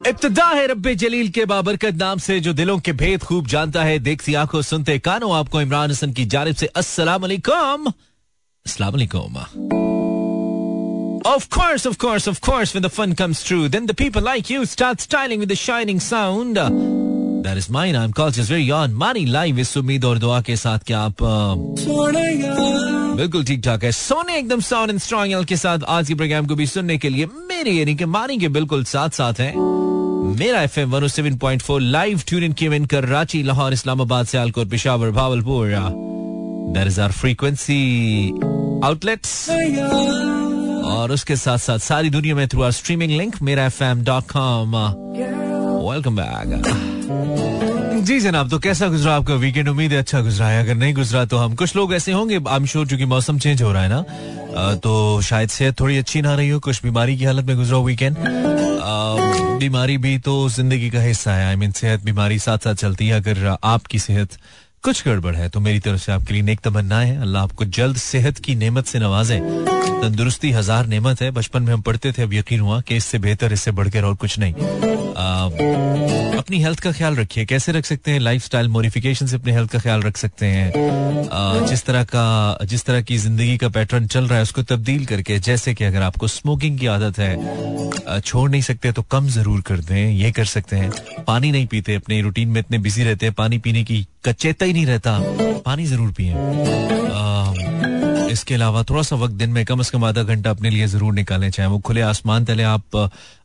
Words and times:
इब्तदा 0.00 0.46
है 0.46 0.66
रब्बे 0.66 0.94
जलील 1.00 1.28
के 1.32 1.44
बाबरकत 1.50 1.94
नाम 1.96 2.18
से 2.18 2.38
जो 2.46 2.52
दिलों 2.52 2.78
के 2.86 2.92
भेद 3.02 3.22
खूब 3.24 3.46
जानता 3.48 3.82
है 3.84 3.98
देखती 3.98 4.34
आँखों 4.40 4.60
सुनते 4.62 4.98
कानों 5.06 5.34
आपको 5.36 5.60
इमरान 5.60 5.90
हसन 5.90 6.12
की 6.12 6.24
जानब 6.34 6.54
से 6.62 6.66
अस्सलाम 6.76 7.20
वालेकुम 7.22 7.86
अस्सलाम 7.86 8.92
वालेकुम 8.92 9.42
Of 11.28 11.44
course, 11.54 11.84
of 11.88 11.94
course, 12.00 12.26
of 12.30 12.38
course, 12.46 12.72
when 12.76 12.82
the 12.84 12.88
fun 12.94 13.12
comes 13.18 13.38
true, 13.44 13.68
then 13.74 13.86
the 13.90 13.94
people 14.00 14.24
like 14.24 14.48
you 14.52 14.66
start 14.72 15.04
styling 15.04 15.40
with 15.44 15.48
the 15.52 15.56
shining 15.60 16.00
sound. 16.06 16.58
That 17.46 17.60
is 17.60 17.68
mine. 17.76 17.96
I'm 18.00 18.12
Culture's 18.18 18.50
very 18.54 18.66
on. 18.78 18.98
Money 19.04 19.22
live 19.36 19.58
इस 19.60 19.76
उम्मीद 19.76 20.04
और 20.04 20.18
दुआ 20.18 20.40
के 20.48 20.56
साथ 20.64 20.84
क्या 20.90 21.00
आप 21.10 21.22
बिल्कुल 23.16 23.44
ठीक 23.44 23.62
ठाक 23.64 23.84
है 23.84 23.92
सोने 23.92 24.36
एकदम 24.38 24.60
साउंड 24.68 24.90
एंड 24.90 25.00
स्ट्रॉन्ग 25.00 25.44
के 25.48 25.56
साथ 25.56 25.84
आज 25.96 26.08
के 26.08 26.14
प्रोग्राम 26.22 26.46
को 26.46 26.54
भी 26.60 26.66
सुनने 26.66 26.98
के 26.98 27.08
लिए 27.16 27.26
मेरे 27.54 27.72
यानी 27.78 27.94
कि 27.96 28.04
मानी 28.18 28.38
के 28.38 28.48
बिल्कुल 28.58 28.84
साथ 28.92 29.20
साथ 29.22 29.40
हैं 29.40 29.52
Mera 30.38 30.62
F 30.62 30.80
M 30.80 30.90
one 30.90 31.06
seven 31.08 31.36
point 31.36 31.62
four 31.62 31.80
live 31.80 32.22
tune 32.28 32.42
in 32.44 32.72
in 32.72 32.84
कर 32.84 33.04
रांची, 33.04 33.42
लाहौर, 33.42 33.72
इस्लामाबाद 33.72 34.26
से 34.26 34.38
आलकोर 34.38 34.66
Peshawar, 34.66 35.10
Bahawalpur. 35.10 35.68
There 36.74 36.86
is 36.86 37.00
our 37.00 37.12
frequency 37.12 38.30
outlet 38.84 39.26
और 40.86 41.12
उसके 41.12 41.36
साथ 41.36 41.58
साथ 41.58 41.78
सारी 41.78 42.10
दुनिया 42.10 42.34
में 42.34 42.48
through 42.48 42.62
our 42.62 42.70
streaming 42.70 43.12
link 43.12 43.42
Mera 43.42 43.66
F 43.66 43.82
M 43.84 44.04
dot 44.04 44.24
com 44.30 44.76
welcome 45.90 46.16
back 46.16 47.73
जी 47.94 48.18
जनाब 48.20 48.48
तो 48.50 48.58
कैसा 48.58 48.86
गुजरा 48.88 49.14
आपका 49.16 49.34
वीकेंड 49.34 49.68
उम्मीद 49.68 49.92
है 49.92 49.98
अच्छा 49.98 50.20
गुजरा 50.20 50.46
है। 50.48 50.62
अगर 50.62 50.74
नहीं 50.74 50.94
गुजरा 50.94 51.24
तो 51.24 51.36
हम 51.36 51.54
कुछ 51.54 51.74
लोग 51.76 51.92
ऐसे 51.94 52.12
होंगे 52.12 52.38
आई 52.48 52.56
एम 52.56 52.66
श्योर 52.66 52.86
चूँकि 52.86 53.04
मौसम 53.04 53.38
चेंज 53.38 53.62
हो 53.62 53.72
रहा 53.72 53.82
है 53.82 53.88
ना 53.88 54.74
तो 54.82 55.20
शायद 55.22 55.48
सेहत 55.48 55.80
थोड़ी 55.80 55.98
अच्छी 55.98 56.22
ना 56.22 56.34
रही 56.34 56.48
हो, 56.48 56.58
कुछ 56.60 56.82
बीमारी 56.82 57.16
की 57.18 57.24
हालत 57.24 57.44
में 57.44 57.56
गुजरा 57.56 57.78
वीकेंड 57.78 58.16
बीमारी 59.60 59.96
भी 59.98 60.18
तो 60.18 60.48
ज़िंदगी 60.48 60.90
का 60.90 61.00
हिस्सा 61.00 61.34
है। 61.34 61.46
आई 61.46 61.56
मीन 61.56 61.72
सेहत 61.72 62.04
बीमारी 62.04 62.38
साथ 62.38 62.58
साथ 62.58 62.74
चलती 62.74 63.08
है, 63.08 63.20
अगर 63.20 63.56
आपकी 63.64 63.98
सेहत 63.98 64.36
कुछ 64.84 65.02
गड़बड़ 65.04 65.34
है 65.34 65.48
तो 65.48 65.60
मेरी 65.60 65.78
तरफ़ 65.80 66.00
से 66.00 66.12
आपके 66.12 66.32
लिए 66.34 66.42
नेक 66.42 66.60
तमन्ना 66.60 66.98
है। 67.00 67.16
अल्लाह 67.22 67.42
आपको 67.42 67.64
जल्द 67.66 67.96
सेहत 67.96 68.38
की 68.38 68.54
नेमत 68.54 68.86
से 68.86 68.98
नवाजे। 68.98 69.38
तंदुरुस्ती 69.40 70.50
हज़ार 70.52 70.86
नेमत 70.86 71.22
है। 71.22 71.30
बचपन 71.30 71.62
में 71.62 71.72
हम 71.72 71.82
पढ़ते 71.82 72.12
थे 72.12 72.22
अब 72.22 72.32
यकीन 72.34 72.60
हुआ 72.60 72.80
कि 72.80 72.96
इससे 72.96 73.18
बेहतर 73.18 73.52
इससे 73.52 73.70
बढ़कर 73.72 74.04
और 74.04 74.14
कुछ 74.14 74.38
नहीं। 74.38 74.52
आ, 74.52 75.44
अपनी 76.38 76.58
हेल्थ 76.62 76.80
का 76.80 76.92
ख्याल 76.92 77.16
रखिए। 77.16 77.44
कैसे 77.44 77.72
रख 77.72 77.84
सकते 77.86 78.10
हैं? 78.10 78.20
लाइफ 78.20 78.44
स्टाइल 78.44 78.68
मोडिफिकेशन 78.68 79.26
से 79.26 79.36
अपने 79.36 79.52
हेल्थ 79.52 79.70
का 79.72 79.78
ख्याल 79.78 80.02
रख 80.02 80.16
सकते 80.16 80.46
हैं। 80.46 80.68
आ, 81.30 81.66
जिस 81.66 81.84
तरह 81.84 82.04
का 82.04 82.58
जिस 82.64 82.84
तरह 82.84 83.02
की 83.02 83.16
ज़िंदगी 83.18 83.56
का 83.56 83.68
पैटर्न 83.70 84.06
चल 84.06 84.26
रहा 84.26 84.36
है 84.36 84.42
उसको 84.42 84.62
तब्दील 84.64 85.04
करके 85.06 85.38
जैसे 85.40 85.74
कि 85.74 85.84
अगर 85.84 86.02
आपको 86.02 86.28
स्मोकिंग 86.28 86.78
की 86.78 86.86
आदत 86.96 87.18
है 87.18 88.20
छोड़ 88.20 88.48
नहीं 88.50 88.62
सकते 88.62 88.92
तो 88.92 89.02
कम 89.02 89.28
ज़रूर 89.28 89.60
कर 89.66 89.78
दें। 89.80 90.10
ये 90.10 90.30
कर 90.32 90.44
सकते 90.46 90.76
हैं। 90.76 90.90
पानी 91.26 91.50
नहीं 91.52 91.66
पीते 91.66 91.94
अपने 91.94 92.20
रूटीन 92.22 92.48
में 92.48 92.60
इतने 92.60 92.78
बिज़ी 92.78 93.04
रहते 93.04 93.26
हैं। 93.26 93.34
पानी 93.34 93.58
पीने 93.58 93.84
की 93.84 94.06
कचेता 94.26 94.64
ही 94.66 94.72
नहीं 94.74 94.86
रहता। 94.86 95.18
पानी 95.64 95.86
ज़रूर 95.86 96.10
पिए। 96.18 96.32
इसके 98.32 98.54
अलावा 98.54 98.82
थोड़ा 98.82 99.02
सा 99.02 99.16
वक्त 99.16 99.34
दिन 99.34 99.50
में 99.50 99.64
कम 99.64 99.82
से 99.82 99.90
कम 99.92 100.04
आधा 100.04 100.22
घंटा 100.22 100.50
अपने 100.50 100.70
लिए 100.70 100.86
ज़रूर 100.86 101.12
निकालें, 101.14 101.50
चाहे 101.50 101.68
वो 101.68 101.78
खुले 101.78 102.00
आसमान 102.02 102.44
तले 102.44 102.62
आप, 102.62 102.96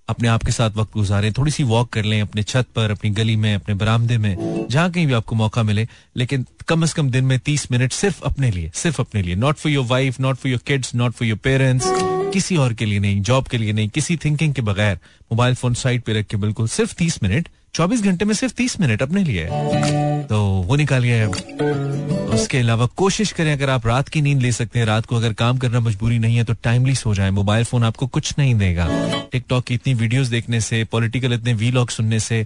अपने 0.09 0.27
आप 0.27 0.43
के 0.43 0.51
साथ 0.51 0.77
वक्त 0.77 0.93
गुजारें 0.93 1.31
थोड़ी 1.33 1.51
सी 1.51 1.63
वॉक 1.63 1.89
कर 1.93 2.03
लें 2.03 2.21
अपने 2.21 2.43
छत 2.43 2.65
पर, 2.75 2.91
अपनी 2.91 3.09
गली 3.11 3.35
में, 3.35 3.53
अपने 3.55 3.75
बरामदे 3.75 4.17
में, 4.17 4.65
जहाँ 4.69 4.89
कहीं 4.91 5.05
भी 5.07 5.13
आपको 5.13 5.35
मौका 5.35 5.63
मिले, 5.63 5.87
लेकिन 6.17 6.45
कम 6.67 6.85
से 6.85 6.93
कम 6.97 7.09
दिन 7.09 7.25
में 7.25 7.37
तीस 7.39 7.71
मिनट 7.71 7.91
सिर्फ़ 7.93 8.23
अपने 8.25 8.51
लिए, 8.51 8.71
सिर्फ़ 8.73 9.01
अपने 9.01 9.21
लिए 9.21 9.35
not 9.35 9.57
for 9.57 9.71
your 9.71 9.85
wife 9.85 10.19
not 10.19 10.37
for 10.37 10.51
your 10.51 10.61
kids 10.67 10.95
not 10.95 11.11
for 11.11 11.27
your 11.27 11.39
parents 11.43 11.85
किसी 12.33 12.57
और 12.57 12.73
के 12.73 12.85
लिए 12.85 12.99
नहीं 12.99 13.21
जॉब 13.21 13.47
के 13.47 13.57
लिए 13.57 13.73
नहीं, 13.73 13.89
किसी 13.89 14.17
थिंकिंग 14.17 14.53
के 14.53 14.61
बगैर 14.61 14.95
मोबाइल 15.31 15.55
फ़ोन 15.55 15.73
साइड 15.73 16.01
पे 16.01 16.13
रख 16.13 16.25
के 16.25 16.37
बिल्कुल 16.37 16.67
सिर्फ़ 16.67 16.93
तीस 16.97 17.21
मिनट, 17.23 17.47
चौबीस 17.73 18.03
घंटे 18.03 18.25
में 18.25 18.33
सिर्फ़ 18.33 18.53
तीस 18.55 18.79
मिनट 18.79 19.01
अपने 19.01 19.23
लिए 19.23 19.47
तो 20.29 20.39
वो 20.67 20.75
निकालिए 20.75 21.25
उसके 21.25 22.57
अलावा 22.57 22.85
कोशिश 22.97 23.31
करें 23.31 23.51
अगर 23.53 23.69
आप 23.69 23.87
रात 23.87 24.09
की 24.09 24.21
नींद 24.21 24.41
ले 24.41 24.51
सकते 24.51 24.79
हैं, 24.79 24.85
रात 24.85 25.05
को 25.05 25.15
अगर 25.15 25.33
काम 25.33 25.57
करना 25.57 25.79
मजबूरी 25.79 26.19
नहीं 26.19 26.35
है 26.37 26.43
तो 26.43 26.53
टाइमली 26.63 26.95
सो 26.95 27.13
जाए। 27.15 27.31
मोबाइल 27.31 27.63
फ़ोन 27.65 27.83
आपको 27.83 28.07
कुछ 28.07 28.33
नहीं 28.39 28.55
देगा। 28.55 28.87
टिकटॉक 29.31 29.63
की 29.65 29.73
इतनी 29.73 29.93
वीडियोस 29.93 30.27
देखने 30.27 30.61
से 30.61 30.83
पॉलिटिकल 30.91 31.33
इतने 31.33 31.53
वीलॉग 31.53 31.89
सुनने 31.89 32.19
से 32.19 32.45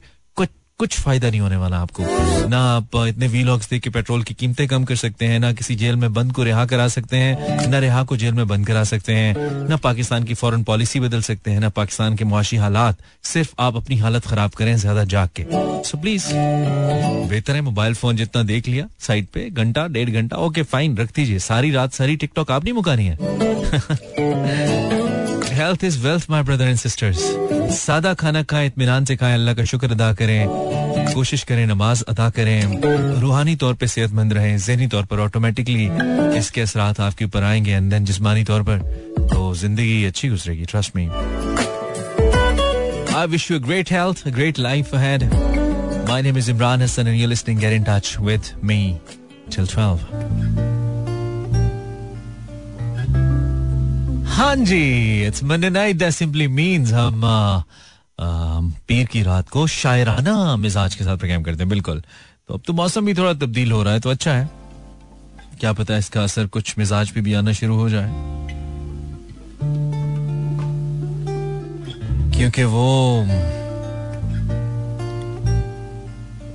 कुछ 0.79 0.99
फ़ायदा 0.99 1.29
नहीं 1.29 1.39
होने 1.39 1.55
वाला 1.55 1.77
आपको। 1.77 2.03
ना 2.47 2.59
आप 2.75 2.95
इतने 3.07 3.27
वीलॉग्स 3.27 3.69
देख 3.69 3.81
के 3.81 3.89
पेट्रोल 3.89 4.23
की 4.23 4.33
कीमतें 4.33 4.67
कम 4.67 4.83
कर 4.83 4.95
सकते 4.95 5.25
हैं, 5.25 5.39
ना 5.39 5.51
किसी 5.53 5.75
जेल 5.75 5.95
में 5.95 6.13
बंद 6.13 6.31
को 6.33 6.43
रिहा 6.43 6.65
करा 6.65 6.87
सकते 6.87 7.17
हैं, 7.17 7.67
ना 7.67 7.79
रिहा 7.79 8.03
को 8.03 8.17
जेल 8.17 8.33
में 8.33 8.47
बंद 8.47 8.67
करा 8.67 8.83
सकते 8.83 9.13
हैं, 9.13 9.35
ना 9.69 9.77
पाकिस्तान 9.77 10.23
की 10.23 10.33
फॉरेन 10.33 10.63
पॉलिसी 10.63 10.99
बदल 10.99 11.21
सकते 11.21 11.51
हैं, 11.51 11.59
ना 11.59 11.69
पाकिस्तान 11.69 12.15
के 12.15 12.25
मुआशी 12.25 12.57
हालात, 12.57 12.97
सिर्फ़ 13.23 13.53
आप 13.59 13.75
अपनी 13.75 13.97
हालत 13.97 14.25
खराब 14.25 14.51
करें 14.51 14.75
ज़्यादा 14.77 15.03
जाग 15.03 15.29
के। 15.39 15.45
सो 15.83 15.97
प्लीज़ 15.97 16.27
बेहतर 17.29 17.55
है 17.55 17.61
मोबाइल 17.61 17.93
फ़ोन 17.93 18.15
जितना 18.15 18.43
देख 18.43 18.67
लिया 18.67 18.87
साइड 18.99 19.27
पे 19.33 19.49
घंटा, 19.49 19.87
डेढ़ 19.87 20.09
घंटा 20.09 20.37
ओके 20.37 20.63
फाइन 20.63 20.97
रख 20.97 21.15
दीजिए। 21.15 21.39
सारी 21.39 21.71
रात 21.71 21.93
सारी 21.93 22.15
टिकटॉक 22.15 22.51
आप 22.51 22.63
नहीं 22.63 22.73
मुकानी 22.73 23.05
है। 23.05 23.17
Health 25.53 25.83
is 25.83 25.99
wealth 26.05 26.29
my 26.29 26.43
brother 26.43 26.67
and 26.67 26.77
sisters 26.77 27.19
सादा 27.77 28.13
खाना 28.13 28.41
खाएँ 28.43 28.67
इतमान 28.67 29.05
से 29.05 29.15
खाएँ, 29.15 29.33
अल्लाह 29.33 29.55
का 29.55 29.63
शुक्र 29.65 29.91
अदा 29.91 30.11
करें, 30.13 30.45
कोशिश 31.13 31.43
करें, 31.49 31.65
नमाज़ 31.67 32.03
अदा 32.09 32.29
करें, 32.37 33.19
रूहानी 33.21 33.55
तौर 33.63 33.73
पे 33.75 33.87
सेहतमंद 33.87 34.33
रहें, 34.33 34.57
जहनी 34.57 34.87
तौर 34.87 35.05
पर 35.05 35.19
ऑटोमेटिकली 35.19 35.89
इसके 36.37 36.61
असरात 36.61 36.99
आपके 36.99 37.25
ऊपर 37.25 37.43
आएँगे 37.43 37.71
एंड 37.71 37.89
देन 37.91 38.05
जिसमानी 38.05 38.43
तौर 38.43 38.63
पर 38.69 38.77
तो 39.33 39.53
ज़िंदगी 39.55 40.03
अच्छी 40.05 40.29
गुजरेगी 40.29 40.65
trust 40.73 40.95
me 40.95 41.07
I 43.15 43.27
wish 43.27 43.49
you 43.51 43.59
great 43.59 43.91
health 43.91 44.27
great 44.39 44.59
life 44.67 44.93
ahead. 45.01 45.29
My 46.07 46.21
name 46.21 46.37
is 46.37 46.49
Imran 46.49 46.81
Hassan 46.81 47.07
and 47.07 47.17
you're 47.17 47.29
listening, 47.29 47.59
Get 47.59 47.73
in 47.73 47.85
touch 47.85 48.13
with 48.19 48.53
me 48.71 48.79
till 49.49 49.67
12. 49.67 50.72
हाँ 54.33 54.55
जी 54.55 55.25
it's 55.25 55.43
Monday 55.43 55.69
night 55.69 55.95
that 55.95 56.11
simply 56.11 56.47
means 56.49 56.91
हम 56.93 57.21
पीर 58.87 59.05
की 59.05 59.21
रात 59.23 59.49
को 59.49 59.65
शायराना 59.67 60.55
मिजाज 60.57 60.95
के 60.95 61.03
साथ 61.03 61.17
प्रोग्राम 61.17 61.43
करते 61.43 61.63
हैं, 61.63 61.69
बिल्कुल। 61.69 62.01
तो 62.47 62.53
अब 62.53 62.61
तो 62.67 62.73
मौसम 62.73 63.05
भी 63.05 63.13
थोड़ा 63.13 63.33
तब्दील 63.35 63.71
हो 63.71 63.83
रहा 63.83 63.93
है 63.93 63.99
तो 63.99 64.09
अच्छा 64.09 64.33
है। 64.33 64.49
क्या 65.59 65.73
पता 65.73 65.93
है 65.93 65.99
इसका 65.99 66.23
असर 66.23 66.47
कुछ 66.47 66.77
मिजाज 66.77 67.09
पे 67.11 67.21
भी 67.21 67.33
आना 67.33 67.51
शुरू 67.53 67.75
हो 67.75 67.89
जाए। 67.89 68.09
क्योंकि 72.37 72.63
वो 72.65 72.87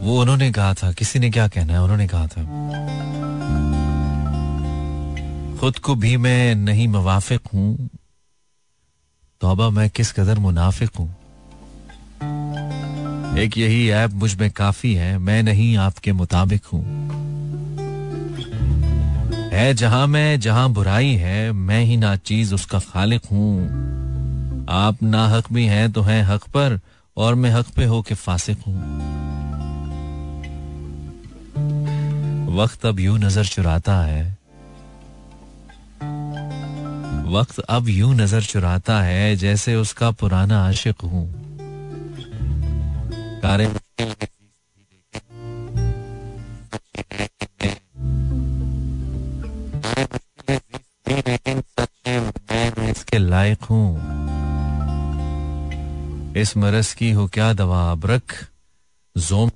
वो 0.02 0.20
उन्होंने 0.20 0.50
कहा 0.52 0.74
था, 0.74 0.92
किसी 0.92 1.18
ने 1.18 1.30
क्या 1.30 1.48
कहना 1.48 1.72
है, 1.72 1.82
उन्होंने 1.82 2.06
कहा 2.08 2.26
था। 2.26 2.42
खुद 5.60 5.78
को 5.78 5.94
भी 5.94 6.16
मैं 6.16 6.54
नहीं 6.54 6.88
मुवाफिक 6.88 7.40
हूँ। 7.54 7.88
तोबा, 9.40 9.70
मैं 9.70 9.90
किस 9.90 10.12
कदर 10.12 10.38
मुनाफिक 10.38 10.90
हूँ? 10.98 11.16
एक 13.38 13.58
यही 13.58 13.90
ऐप 13.90 14.10
मुझमें 14.10 14.50
काफ़ी 14.50 14.94
है, 14.94 15.18
मैं 15.18 15.42
नहीं 15.42 15.76
आपके 15.76 16.12
मुताबिक 16.12 16.64
हूँ। 16.64 16.84
है 19.52 19.74
जहाँ 19.74 20.06
मैं, 20.06 20.40
जहाँ 20.40 20.72
बुराई 20.72 21.12
है, 21.12 21.52
मैं 21.52 21.84
ही 21.84 21.96
ना 21.96 22.16
चीज़ 22.16 22.54
उसका 22.54 22.78
खालिक 22.78 23.24
हूँ। 23.24 23.62
आप 24.68 25.02
ना 25.02 25.28
हक 25.28 25.44
भी 25.52 25.66
हैं 25.66 25.92
तो 25.92 26.02
हैं 26.02 26.22
हक 26.22 26.44
पर, 26.44 26.80
और 27.16 27.34
मैं 27.34 27.50
हक 27.50 27.66
पे 27.76 27.84
हो 27.84 28.02
के 28.02 28.14
फासिक 28.14 28.58
हूँ। 28.66 28.78
वक्त 32.56 32.86
अब 32.86 33.00
यूँ 33.00 33.18
नज़र 33.18 33.44
चुराता 33.44 34.02
है 34.02 34.37
वक्त 37.28 37.58
अब 37.60 37.88
यूँ 37.88 38.14
नज़र 38.14 38.42
चुराता 38.42 39.00
है 39.02 39.36
जैसे 39.36 39.74
उसका 39.74 40.10
पुराना 40.10 40.66
आशिक 40.66 41.00
हूँ। 41.04 41.26
इसके 52.90 53.18
लायक 53.18 53.62
हूँ। 53.62 53.88
इस 56.36 56.56
मरस 56.56 56.94
की 56.94 57.10
हो 57.10 57.26
क्या 57.26 57.52
दवा? 57.52 57.90
अब 57.92 58.06
रख। 58.06 58.46
जोम 59.16 59.50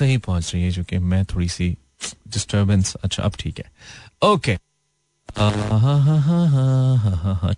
सही 0.00 0.16
पहुँच 0.18 0.50
रही 0.54 0.62
है 0.64 0.70
जो 0.70 0.84
कि 0.84 0.98
मैं 0.98 1.24
थोड़ी 1.26 1.48
सी 1.48 1.76
डिस्टर्बेंस 2.28 2.94
अच्छा 3.04 3.22
अब 3.22 3.32
ठीक 3.38 3.58
है। 3.58 3.64
ओके 4.22 4.58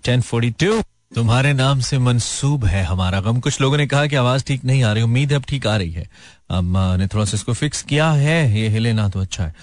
टेन 0.04 0.20
फोर्टी 0.20 0.50
टू 0.60 0.80
तुम्हारे 1.14 1.52
नाम 1.52 1.80
से 1.80 1.98
मंसूब 1.98 2.64
है 2.64 2.82
हमारा 2.84 3.20
गम। 3.20 3.40
कुछ 3.40 3.60
लोगों 3.60 3.76
ने 3.76 3.86
कहा 3.86 4.06
कि 4.06 4.16
आवाज़ 4.16 4.44
ठीक 4.44 4.64
नहीं 4.64 4.82
आ 4.82 4.92
रही 4.92 5.02
उम्मीद 5.02 5.32
अब 5.32 5.42
ठीक 5.48 5.66
आ 5.66 5.76
रही 5.76 5.92
है। 5.92 6.06
ने 6.52 7.06
थोड़ा 7.06 7.24
सा 7.24 7.34
इसको 7.34 7.52
फिक्स 7.52 7.82
किया 7.82 8.10
है 8.12 8.60
ये 8.60 8.68
हिले 8.68 8.92
ना 8.92 9.08
तो 9.08 9.20
अच्छा 9.20 9.44
है। 9.44 9.54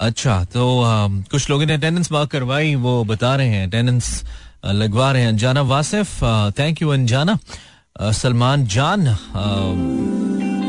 अच्छा 0.00 0.44
तो 0.44 0.82
आ, 0.82 1.08
कुछ 1.30 1.48
लोगों 1.50 1.66
ने 1.66 1.74
अटेंडेंस 1.74 2.12
मार्क 2.12 2.30
करवाई 2.30 2.74
वो 2.76 3.04
बता 3.04 3.34
रहे 3.36 3.48
हैं 3.48 3.66
अटेंडेंस 3.66 4.22
लगवा 4.66 5.10
रहे 5.12 5.22
हैं। 5.22 5.28
Anjana 5.28 5.62
Wasif 5.64 6.22
thank 6.58 6.82
you 6.82 6.88
Anjana. 6.90 7.38
Salman 8.12 8.66
जान 8.66 9.06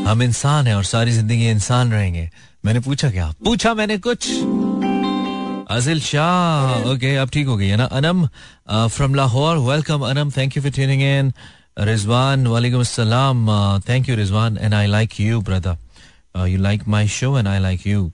हम 0.10 0.22
इंसान 0.24 0.68
हैं 0.68 0.76
और 0.76 0.84
सारी 0.84 1.12
ज़िंदगी 1.12 1.50
इंसान 1.50 1.92
रहेंगे। 1.92 2.30
मैंने 2.66 2.80
पूछा 2.80 3.10
क्या? 3.12 3.34
पूछा 3.46 3.74
मैंने 3.74 3.98
कुछ। 3.98 4.28
अजिल 5.72 6.00
शाह 6.02 6.90
ओके 6.92 7.16
अब 7.16 7.30
ठीक 7.30 7.48
हो 7.48 7.58
गई 7.58 7.68
है 7.68 7.76
ना? 7.76 7.86
Anam 7.86 8.26
from 8.88 9.16
Lahore 9.16 9.58
welcome 9.58 10.02
Anam 10.02 10.32
thank 10.38 10.58
you 10.58 10.64
for 10.64 10.72
tuning 10.72 11.02
in 11.02 11.32
Rizwan 11.80 12.48
वालेकुम 12.48 12.80
अस्सलाम 12.80 13.46
thank 13.90 14.10
you 14.10 14.16
Rizwan 14.16 14.58
and 14.62 14.74
I 14.74 14.88
like 14.88 15.20
you 15.20 15.42
brother 15.42 16.48
you 16.48 16.58
like 16.58 16.88
my 16.88 17.08
show 17.08 17.38
and 17.40 17.48
I 17.48 17.60
like 17.60 17.88
you 17.88 18.12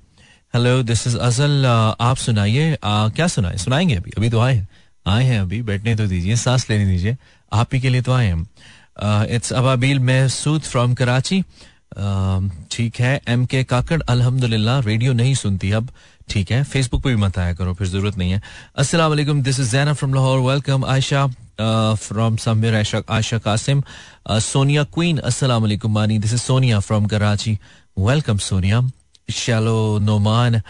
hello 0.55 0.81
this 0.83 1.07
is 1.07 1.17
Ajal 1.17 1.65
आप 2.01 2.17
सुनाइए 2.17 2.73
uh, 2.73 3.15
क्या 3.15 3.27
सुनाए? 3.27 3.57
सुनाएँगे 3.57 3.95
अभी? 3.95 4.11
अभी 4.17 4.29
तो 4.29 4.39
आए 4.39 4.65
आए 5.07 5.23
हैं 5.23 5.39
अभी 5.39 5.61
बैठने 5.61 5.95
तो 5.95 6.07
दीजिए 6.07 6.35
सांस 6.35 6.69
लेने 6.69 6.85
दीजिए। 6.85 7.17
आप 7.53 7.73
ही 7.73 7.79
के 7.81 7.89
लिए 7.89 8.01
तो 8.01 8.13
आए 8.13 8.27
हैं 8.27 8.47
इट्स 9.35 9.53
अबाबील 9.53 9.99
महसूद 9.99 10.61
फ्रॉम 10.61 10.93
कराची 10.93 11.43
ठीक 12.71 12.99
है। 12.99 13.19
एम 13.27 13.45
के 13.45 13.63
काकड़, 13.63 14.01
अल्हम्दुलिल्लाह, 14.03 14.79
रेडियो 14.81 15.13
नहीं 15.13 15.33
सुनती 15.35 15.71
अब। 15.71 15.89
ठीक 16.29 16.51
है 16.51 16.63
फेसबुक 16.63 17.03
पे 17.03 17.09
भी 17.09 17.21
मत 17.21 17.37
आया 17.39 17.53
करो, 17.53 17.73
फिर 17.73 17.87
ज़रूरत 17.87 18.17
नहीं 18.17 18.31
है। 18.31 18.41
अस्सलाम 18.77 19.09
वालेकुम 19.09 19.41
this 19.43 19.59
is 19.59 19.71
Zaina 19.71 19.93
from 19.93 20.13
Lahore 20.13 20.39
welcome 20.41 20.85
Ayesha 20.85 21.25
from 21.97 22.37
somewhere 22.37 22.75
Ayesha 22.75 23.37
Qasim 23.39 23.83
Sonia 24.29 24.83
queen 24.85 25.17
अस्सलाम 25.19 25.61
वालेकुम, 25.61 25.93
Mani 25.93 26.17
this 26.19 26.33
is 26.33 26.41
Sonia 26.41 26.79
from 26.79 27.05
Karachi 27.05 27.57
welcome 27.97 28.37
Sonia 28.39 28.81
shallow 29.31 29.99
Noman 30.01 30.61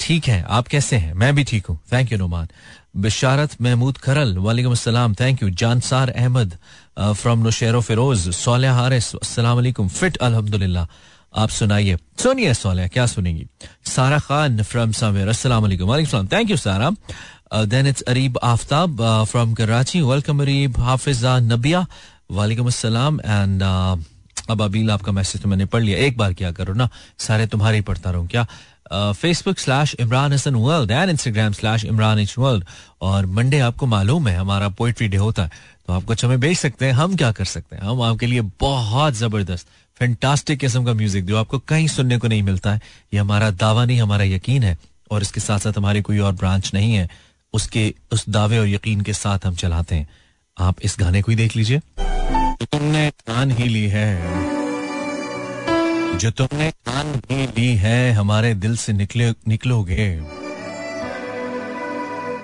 ठीक 0.00 0.28
है, 0.28 0.42
आप 0.42 0.68
कैसे 0.68 0.96
हैं? 0.96 1.12
मैं 1.14 1.34
भी 1.34 1.44
ठीक 1.44 1.66
हूँ। 1.66 1.78
थैंक 1.92 2.12
यू 2.12 2.18
नोमान 2.18 2.48
बिशारत 2.96 3.60
महमूद 3.60 3.98
खरल, 3.98 4.36
वालेकुम 4.38 4.72
अस्सलाम 4.72 5.14
thank 5.14 5.42
you 5.42 5.48
Jansar 5.52 6.10
Ahmed 6.10 6.56
from 6.96 7.38
Naushero 7.44 7.80
Feroze 7.80 8.28
Solia 8.36 8.72
Haris 8.74 9.14
fit 9.16 10.16
अल्हम्दुलिल्लाह 10.18 10.86
आप 11.34 11.48
सुनाइए। 11.50 11.96
सुनिए 12.22 12.54
सोलिया 12.54 12.86
क्या 12.88 13.06
सुनेंगी? 13.06 13.46
सारा 13.86 14.18
खान 14.20 14.62
फ्रॉम 14.62 14.92
वालेकुम 15.44 15.88
वालेकुम 15.88 16.26
thank 16.32 16.50
you 16.50 16.56
Sara 16.56 16.90
then 17.66 17.86
it's 17.86 18.02
Areeb 18.08 18.38
Aftab 18.42 19.02
from 19.30 19.54
Karachi 19.54 20.00
welcome 20.02 20.40
Areeb 20.42 20.78
Hafiza 20.80 21.38
Nabia 21.40 21.86
वालेकुम 22.30 22.66
अस्सलाम 22.66 23.20
एंड 23.20 23.62
अब 24.50 24.62
अबील, 24.62 24.90
आपका 24.90 25.12
मैसेज 25.12 25.42
तो 25.42 25.48
मैंने 25.48 25.64
पढ़ 25.66 25.82
लिया। 25.82 25.98
एक 25.98 26.16
बार 26.18 26.32
क्या 26.34 26.50
करो 26.52 26.72
ना, 26.74 26.88
सारे 27.18 27.46
तुम्हारे 27.46 27.76
ही 27.76 27.82
पढ़ता 27.82 28.10
रहूँ। 28.10 28.26
क्या? 28.28 28.46
Facebook 28.92 29.58
slash 29.58 29.94
Imran 30.00 30.32
Hasan 30.32 30.54
world 30.54 30.90
and 30.90 31.10
Instagram 31.10 31.52
slash 31.52 31.84
Imran 31.84 32.18
H 32.18 32.34
world 32.38 32.64
और 33.02 33.26
मंडे 33.26 33.58
आपको 33.58 33.86
मालूम 33.86 34.28
है, 34.28 34.36
हमारा 34.36 34.68
पोइट्री 34.68 35.08
डे 35.08 35.16
होता 35.16 35.42
है। 35.42 35.50
तो 35.86 35.92
आप 35.92 36.04
कुछ 36.04 36.24
हमें 36.24 36.40
भेज 36.40 36.58
सकते 36.58 36.86
हैं, 36.86 36.92
हम 36.92 37.16
क्या 37.16 37.32
कर 37.32 37.44
सकते 37.44 37.76
हैं? 37.76 37.82
हम 37.82 38.02
आपके 38.02 38.26
लिए 38.26 38.40
बहुत 38.40 39.14
ज़बरदस्त 39.14 39.66
फैंटास्टिक 39.98 40.58
किस्म 40.58 40.84
का 40.84 40.94
म्यूज़िक 40.94 41.24
जो 41.24 41.36
आपको 41.36 41.58
कहीं 41.58 41.88
सुनने 41.88 42.18
को 42.18 42.28
नहीं 42.28 42.42
मिलता 42.42 42.72
है। 42.72 42.80
ये 43.14 43.20
हमारा 43.20 43.50
दावा 43.50 43.84
नहीं, 43.84 44.00
हमारा 44.00 44.24
यकीन 44.24 44.62
है, 44.62 44.78
और 45.10 45.22
इसके 45.22 45.40
साथ 45.40 45.58
साथ 45.58 45.72
हमारी 45.76 46.02
कोई 46.02 46.18
और 46.18 46.32
ब्रांच 46.32 46.74
नहीं 46.74 46.94
है। 46.94 47.08
उसके, 47.52 47.94
उस 48.12 48.28
दावे 48.28 48.58
और 48.58 48.68
यकीन 48.68 49.00
के 49.00 49.12
साथ 49.12 49.38
हम 49.44 49.54
चलाते 49.54 49.94
हैं। 49.94 50.08
आप 50.58 50.76
इस 50.82 50.96
गाने 51.00 51.22
को 51.22 51.32
ही 51.32 51.36
देख 51.36 51.56
लीजिए। 51.56 51.80
तुमने 52.62 53.10
ठान 53.10 53.50
ही 53.50 53.64
ली 53.64 53.88
है। 53.88 54.44
जो 56.18 56.30
तुमने 56.30 56.70
कान 56.70 57.06
भी 57.12 57.46
ली 57.46 57.76
है, 57.76 58.12
हमारे 58.12 58.54
दिल 58.54 58.76
से 58.76 58.92
निकले, 58.92 59.30
निकलोगे। 59.48 60.20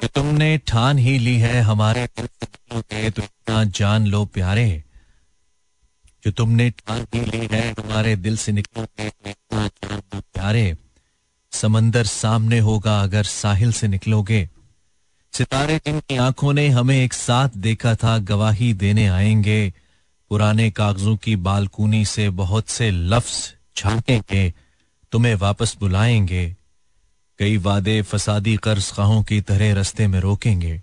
जो 0.02 0.08
तुमने 0.08 0.58
ठान 0.58 0.98
ही 0.98 1.18
ली 1.18 1.36
है 1.38 1.60
हमारे 1.60 2.06
तो 2.06 3.64
जान 3.64 4.06
लो 4.06 4.24
प्यारे। 4.24 4.82
जो 6.24 6.30
तुमने 6.30 6.70
ठान 6.70 7.06
ही 7.14 7.20
ली 7.20 7.48
है 7.52 7.70
हमारे 7.72 8.16
दिल 8.16 8.36
से 8.36 8.52
निकलोगे 8.52 9.10
प्यारे। 9.52 10.76
समंदर 11.52 12.04
सामने 12.04 12.58
होगा 12.58 13.00
अगर 13.00 13.24
साहिल 13.24 13.72
से 13.72 13.88
निकलोगे। 13.88 14.48
सितारे 15.32 15.78
जिनकी 15.78 16.16
आँखों 16.16 16.52
ने 16.52 16.68
हमें 16.68 16.96
एक 16.96 17.12
साथ 17.12 17.48
देखा 17.56 17.94
था, 17.94 18.18
गवाही 18.18 18.72
देने 18.74 19.06
आएँगे। 19.06 19.72
पुराने 20.30 20.70
कागजों 20.70 21.16
की 21.16 21.36
बालकूनी 21.36 22.04
से 22.04 22.30
बहुत 22.30 22.68
से 22.68 22.90
लफ्ज 22.90 23.54
झांकेंगे 23.76 24.52
तुम्हें 25.12 25.34
वापस 25.34 25.76
बुलाएँगे। 25.80 26.56
कई 27.40 27.56
वादे 27.56 28.02
फसादी 28.02 28.56
कर्ज 28.56 28.92
खाहों 28.92 29.22
की 29.22 29.40
तरह 29.40 29.74
रस्ते 29.74 30.06
में 30.06 30.20
रोकेंगे, 30.20 30.82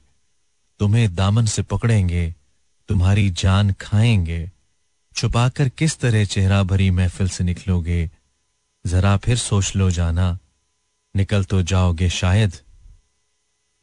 तुम्हें 0.80 1.16
दामन 1.16 1.46
से 1.46 1.62
पकड़ेंगे, 1.62 2.36
तुम्हारी 2.90 3.30
जान 3.30 3.74
खाएँगे। 3.74 4.52
छुपाकर 5.16 5.70
किस 5.70 6.00
तरह 6.00 6.26
चेहरा 6.26 6.64
भरी 6.64 6.92
महफिल 6.92 7.30
से 7.30 7.44
निकलोगे? 7.44 8.12
जरा 8.88 9.18
फिर 9.18 9.38
सोच 9.38 9.76
लो 9.76 9.92
जाना, 9.92 10.40
निकल 11.16 11.44
तो 11.44 11.62
जाओगे 11.62 12.10
शायद, 12.10 12.54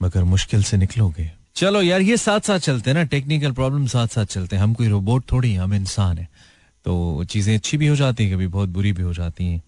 मगर 0.02 0.24
मुश्किल 0.24 0.62
से 0.62 0.76
निकलोगे। 0.76 1.32
चलो 1.54 1.82
यार, 1.82 2.00
ये 2.00 2.16
साथ 2.16 2.40
साथ 2.40 2.58
चलते 2.58 2.90
हैं 2.90 2.94
ना 2.94 3.04
टेक्निकल 3.04 3.52
प्रॉब्लम 3.52 3.86
साथ 3.86 4.06
साथ 4.06 4.24
चलते 4.24 4.56
हैं। 4.56 4.62
हम 4.62 4.74
कोई 4.74 4.88
रोबोट 4.88 5.32
थोड़ी, 5.32 5.54
हम 5.54 5.74
इंसान 5.74 6.18
है। 6.18 6.28
तो 6.84 7.24
चीज़ें 7.24 7.54
अच्छी 7.54 7.76
भी 7.76 7.86
हो 7.86 7.96
जाती 7.96 8.24
हैं, 8.24 8.34
कभी 8.34 8.46
बहुत 8.46 8.68
बुरी 8.68 8.92
भी 8.92 9.02
हो 9.02 9.14
जाती 9.14 9.44
हैं। 9.44 9.62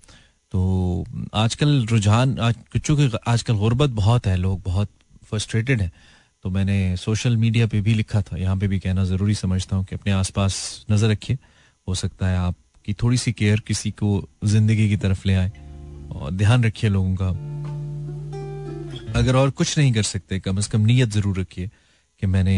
तो 0.52 1.04
आजकल 1.34 1.86
रुझान, 1.86 2.38
आज, 2.38 2.54
चूँकि 2.76 3.10
आजकल 3.26 3.54
गुर्बत 3.56 3.90
बहुत 3.92 4.26
है, 4.26 4.36
लोग 4.36 4.62
बहुत 4.64 4.88
फ्रस्ट्रेटेड 5.24 5.80
हैं 5.82 5.92
तो 6.44 6.50
मैंने 6.50 6.96
सोशल 6.96 7.36
मीडिया 7.36 7.66
पे 7.66 7.80
भी 7.80 7.94
लिखा 7.94 8.20
था। 8.22 8.36
यहाँ 8.36 8.56
पे 8.56 8.68
भी 8.68 8.78
कहना 8.78 9.04
ज़रूरी 9.04 9.34
समझता 9.34 9.76
हूँ 9.76 9.84
कि 9.84 9.94
अपने 9.94 10.12
आसपास 10.12 10.84
नज़र 10.90 11.10
रखिए। 11.10 11.38
हो 11.88 11.94
सकता 11.94 12.28
है 12.28 12.36
आपकी 12.38 12.94
थोड़ी 12.94 13.16
सी 13.16 13.32
केयर 13.32 13.60
किसी 13.66 13.90
को 13.92 14.28
ज़िंदगी 14.44 14.88
की 14.88 14.96
तरफ़ 14.96 15.26
ले 15.26 15.34
आए 15.34 15.50
और 16.12 16.30
ध्यान 16.32 16.64
रखिए 16.64 16.90
लोगों 16.90 17.14
का। 17.20 17.28
अगर 19.18 19.36
और 19.36 19.50
कुछ 19.50 19.78
नहीं 19.78 19.92
कर 19.92 20.02
सकते, 20.04 20.38
कम 20.40 20.56
अज़ 20.56 20.68
कम 20.70 20.80
नीयत 20.86 21.08
ज़रूर 21.10 21.38
रखिए 21.40 21.70
कि 22.22 22.26
मैंने 22.26 22.56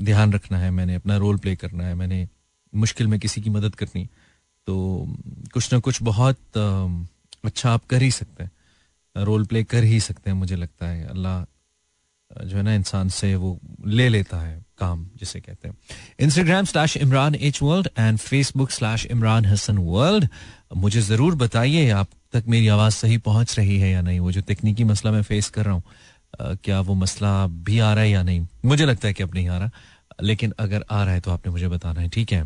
ध्यान 0.00 0.32
रखना 0.32 0.58
है, 0.58 0.70
मैंने 0.70 0.94
अपना 0.94 1.16
रोल 1.16 1.36
प्ले 1.36 1.56
करना 1.56 1.84
है, 1.84 1.94
मैंने 1.94 2.28
मुश्किल 2.72 3.06
में 3.06 3.18
किसी 3.20 3.40
की 3.40 3.50
मदद 3.50 3.74
करनी 3.74 4.08
तो 4.68 4.76
कुछ 5.52 5.72
ना 5.72 5.78
कुछ 5.80 6.02
बहुत 6.04 6.56
अच्छा 7.44 7.70
आप 7.70 7.84
कर 7.90 8.02
ही 8.02 8.10
सकते 8.12 8.44
हैं। 8.44 9.24
रोल 9.24 9.44
प्ले 9.46 9.62
कर 9.64 9.84
ही 9.84 10.00
सकते 10.00 10.30
हैं 10.30 10.36
मुझे 10.36 10.56
लगता 10.56 10.88
है। 10.88 11.06
अल्लाह 11.06 11.44
जो 12.30 12.56
है 12.56 12.62
ना, 12.62 12.72
इंसान 12.74 13.08
से 13.08 13.34
वो 13.36 13.58
ले 13.86 14.08
लेता 14.08 14.40
है 14.40 14.56
काम, 14.78 15.06
जिसे 15.16 15.40
कहते 15.40 15.68
हैं। 15.68 15.76
Instagram 16.20 16.64
slash 16.64 16.96
Imran 16.96 17.34
H 17.34 17.62
world 17.62 17.88
and 17.98 18.18
Facebook 18.18 18.70
slash 18.70 19.06
Imran 19.06 19.46
Hasan 19.46 19.78
world 19.78 20.28
मुझे 20.76 21.00
ज़रूर 21.00 21.34
बताइए, 21.36 21.88
आप 21.90 22.08
तक 22.32 22.44
मेरी 22.48 22.68
आवाज़ 22.68 22.94
सही 22.94 23.18
पहुँच 23.24 23.58
रही 23.58 23.78
है 23.78 23.90
या 23.90 24.00
नहीं? 24.02 24.20
वो 24.20 24.32
जो 24.32 24.40
तकनीकी 24.44 24.84
मसला 24.84 25.12
मैं 25.12 25.22
फेस 25.22 25.48
कर 25.50 25.64
रहा 25.64 25.74
हूँ 25.74 26.56
क्या 26.56 26.80
वो 26.80 26.94
मसला 26.96 27.46
भी 27.46 27.78
आ 27.78 27.92
रहा 27.92 28.04
है 28.04 28.10
या 28.10 28.22
नहीं? 28.22 28.46
मुझे 28.64 28.86
लगता 28.86 29.08
है 29.08 29.14
कि 29.14 29.22
अब 29.22 29.34
नहीं 29.34 29.48
आ 29.48 29.58
रहा। 29.58 29.70
लेकिन 30.22 30.52
अगर 30.58 30.84
आ 30.90 31.02
रहा 31.04 31.14
है 31.14 31.20
तो 31.20 31.30
आपने 31.30 31.52
मुझे 31.52 31.68
बताना 31.68 32.00
है, 32.00 32.08
ठीक 32.08 32.32
है? 32.32 32.42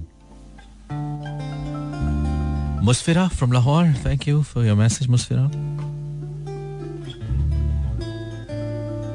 Musfira 2.84 3.28
from 3.28 3.52
Lahore 3.52 3.86
thank 3.86 4.28
you 4.28 4.42
for 4.42 4.66
your 4.66 4.76
message 4.76 5.08
Musfira 5.08 5.50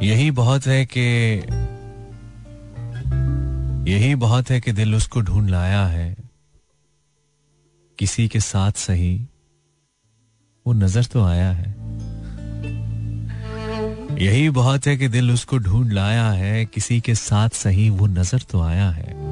यही 0.03 0.31
बहुत 0.31 0.67
है 0.67 0.85
कि, 0.85 1.01
यही 3.91 4.15
बहुत 4.15 4.49
है 4.49 4.61
कि 4.61 4.71
दिल 4.71 4.95
उसको 4.95 5.21
ढूंढ 5.21 5.49
लाया 5.49 5.85
है। 5.85 6.17
किसी 7.99 8.27
के 8.27 8.39
साथ 8.39 8.71
सही, 8.71 9.27
वो 10.67 10.73
नज़र 10.73 11.03
तो 11.03 11.23
आया 11.23 11.51
है। 11.51 11.75
यही 14.21 14.49
बहुत 14.49 14.87
है 14.87 14.97
कि 14.97 15.07
दिल 15.07 15.31
उसको 15.31 15.57
ढूंढ 15.57 15.91
लाया 15.91 16.29
है, 16.31 16.65
किसी 16.65 17.01
के 17.01 17.15
साथ 17.15 17.49
सही, 17.49 17.89
वो 17.89 18.07
नज़र 18.07 18.41
तो 18.51 18.61
आया 18.61 18.89
है। 18.89 19.26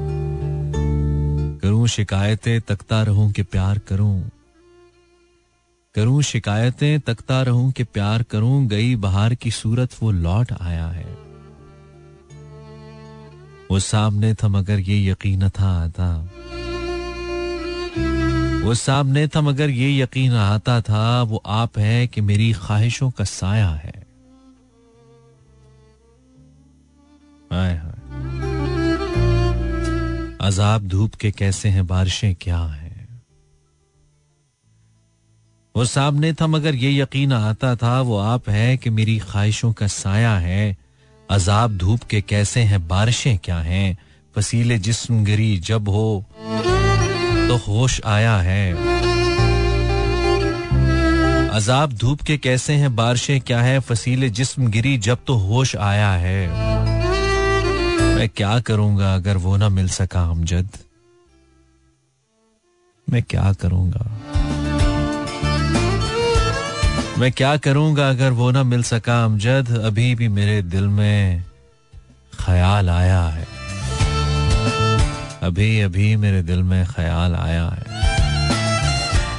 करूँ 1.86 1.94
शिकायतें, 1.94 2.60
तकता 2.60 3.02
रहूँ 3.02 3.32
कि 3.32 3.42
प्यार 3.42 3.78
करूँ। 3.78 4.30
करूँ 5.94 6.22
शिकायतें, 6.22 7.00
तकता 7.00 7.42
रहूँ 7.42 7.72
कि 7.72 7.84
प्यार 7.84 8.22
करूँ, 8.22 8.66
गई 8.66 8.96
बहार 8.96 9.34
की 9.34 9.50
सूरत 9.50 9.90
वो 10.02 10.10
लौट 10.10 10.52
आया 10.60 10.86
है। 10.86 11.06
वो 13.70 13.78
सामने 13.78 14.34
था 14.34 14.48
मगर 14.48 14.80
ये 14.80 15.10
यकीन 15.10 15.48
था 15.48 15.84
आता। 15.84 16.28
वो 18.64 18.74
सामने 18.74 19.28
था 19.28 19.40
मगर 19.40 19.70
ये 19.70 20.02
यकीन 20.02 20.32
आता 20.32 20.80
था, 20.80 21.22
वो 21.22 21.42
आप 21.46 21.78
है 21.78 22.06
कि 22.06 22.20
मेरी 22.20 22.52
ख्वाहिशों 22.52 23.10
का 23.10 23.24
साया 23.24 23.70
है। 23.70 24.06
आए 27.52 27.76
हाय 27.76 27.85
अजाब 30.46 30.82
धूप 30.88 31.14
के 31.14 31.30
कैसे 31.30 31.68
हैं, 31.68 31.86
बारिशें 31.86 32.34
क्या 32.34 32.58
हैं? 32.58 33.22
वो 35.76 35.84
सामने 35.84 36.32
था, 36.32 36.46
मगर 36.46 36.74
ये 36.74 37.02
यकीन 37.02 37.32
आता 37.32 37.76
था, 37.76 38.00
वो 38.00 38.18
आप 38.18 38.50
है 38.50 38.76
कि 38.76 38.90
मेरी 38.90 39.18
ख्वाहिशों 39.18 39.72
का 39.72 39.86
साया 39.86 40.38
है। 40.38 40.76
अजाब 41.30 41.76
धूप 41.76 42.02
के 42.02 42.20
कैसे 42.20 42.60
हैं, 42.60 42.88
बारिशें 42.88 43.38
क्या 43.38 43.58
हैं? 43.58 43.98
फसीले 44.36 44.78
जिस्म 44.78 45.24
गिरी 45.24 45.58
जब 45.58 45.88
हो 45.88 46.24
तो 47.48 47.56
होश 47.56 48.00
आया 48.04 48.36
है। 48.36 48.72
अजाब 51.48 51.92
धूप 51.92 52.20
के 52.20 52.38
कैसे 52.38 52.72
हैं, 52.72 52.96
बारिशें 52.96 53.40
क्या 53.40 53.62
है? 53.62 53.80
फसीले 53.80 54.28
जिस्म 54.30 54.66
गिरी 54.66 54.98
जब 54.98 55.18
तो 55.26 55.34
होश 55.34 55.76
आया 55.76 56.12
है। 56.12 56.66
मैं 58.16 58.28
क्या 58.28 58.58
करूँगा 58.60 59.14
अगर 59.14 59.36
वो 59.36 59.56
ना 59.56 59.68
मिल 59.68 59.88
सका 59.88 60.20
हमजद? 60.20 60.68
मैं 63.10 63.22
क्या 63.22 63.52
करूँगा? 63.52 64.04
मैं 67.18 67.30
क्या 67.32 67.56
करूँगा 67.56 68.08
अगर 68.10 68.30
वो 68.30 68.50
ना 68.50 68.62
मिल 68.62 68.82
सका 68.82 69.24
अमजद 69.24 69.70
अभी 69.84 70.14
भी 70.14 70.28
मेरे 70.28 70.62
दिल 70.62 70.86
में 70.88 71.44
ख्याल 72.40 72.90
आया 72.90 73.22
है। 73.22 73.46
अभी 75.42 75.80
अभी 75.80 76.16
मेरे 76.16 76.42
दिल 76.42 76.62
में 76.62 76.86
ख्याल 76.86 77.34
आया 77.34 77.68
है। 77.68 77.84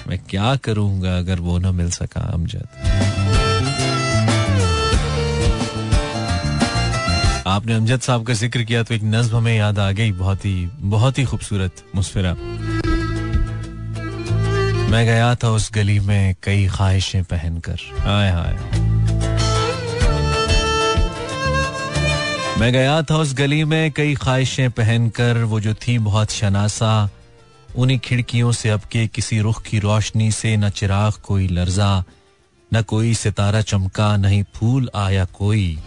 मैं 0.07 0.19
क्या 0.29 0.55
करूँगा 0.55 1.17
अगर 1.17 1.39
वो 1.39 1.57
ना 1.57 1.71
मिल 1.71 1.91
सका 1.91 2.21
अमजद 2.21 2.67
आपने 7.47 7.73
अमजद 7.73 7.99
साहब 8.01 8.25
का 8.25 8.33
ज़िक्र 8.33 8.63
किया 8.63 8.81
तो 8.83 8.93
एक 8.93 9.03
नज्म 9.03 9.37
हमें 9.37 9.55
याद 9.57 9.79
आ 9.79 9.91
गई, 9.91 10.11
बहुत 10.11 10.45
ही 10.45 10.69
बहुत 10.91 11.17
ही 11.17 11.23
खूबसूरत 11.25 11.83
मुस्फिरा। 11.95 12.33
मैं 14.91 15.05
गया 15.05 15.33
था 15.35 15.49
उस 15.49 15.69
गली 15.73 15.99
में 15.99 16.35
कई 16.43 16.67
ख्वाहिशें 16.67 17.23
पहनकर। 17.23 17.79
हाय 17.99 18.29
हाय। 18.31 18.55
मैं 22.59 22.71
गया 22.73 23.01
था 23.01 23.17
उस 23.17 23.33
गली 23.37 23.63
में 23.63 23.91
कई 23.91 24.15
ख्वाहिशें 24.15 24.69
पहनकर, 24.71 25.43
वो 25.43 25.59
जो 25.59 25.73
थी 25.73 25.97
बहुत 25.99 26.31
शनासा, 26.31 27.09
उन्हीं 27.77 27.99
खिड़कियों 27.99 28.51
से 28.51 28.69
अब 28.69 28.81
के 28.91 29.07
किसी 29.07 29.39
रुख 29.39 29.61
की 29.61 29.79
रोशनी 29.79 30.31
से 30.31 30.55
न 30.57 30.69
चिराग 30.69 31.13
कोई 31.23 31.47
लर्जा, 31.47 32.03
न 32.71 32.81
कोई 32.81 33.13
सितारा 33.13 33.61
चमका, 33.61 34.15
नहीं 34.17 34.43
फूल 34.55 34.89
आया 34.95 35.25
कोई। 35.25 35.77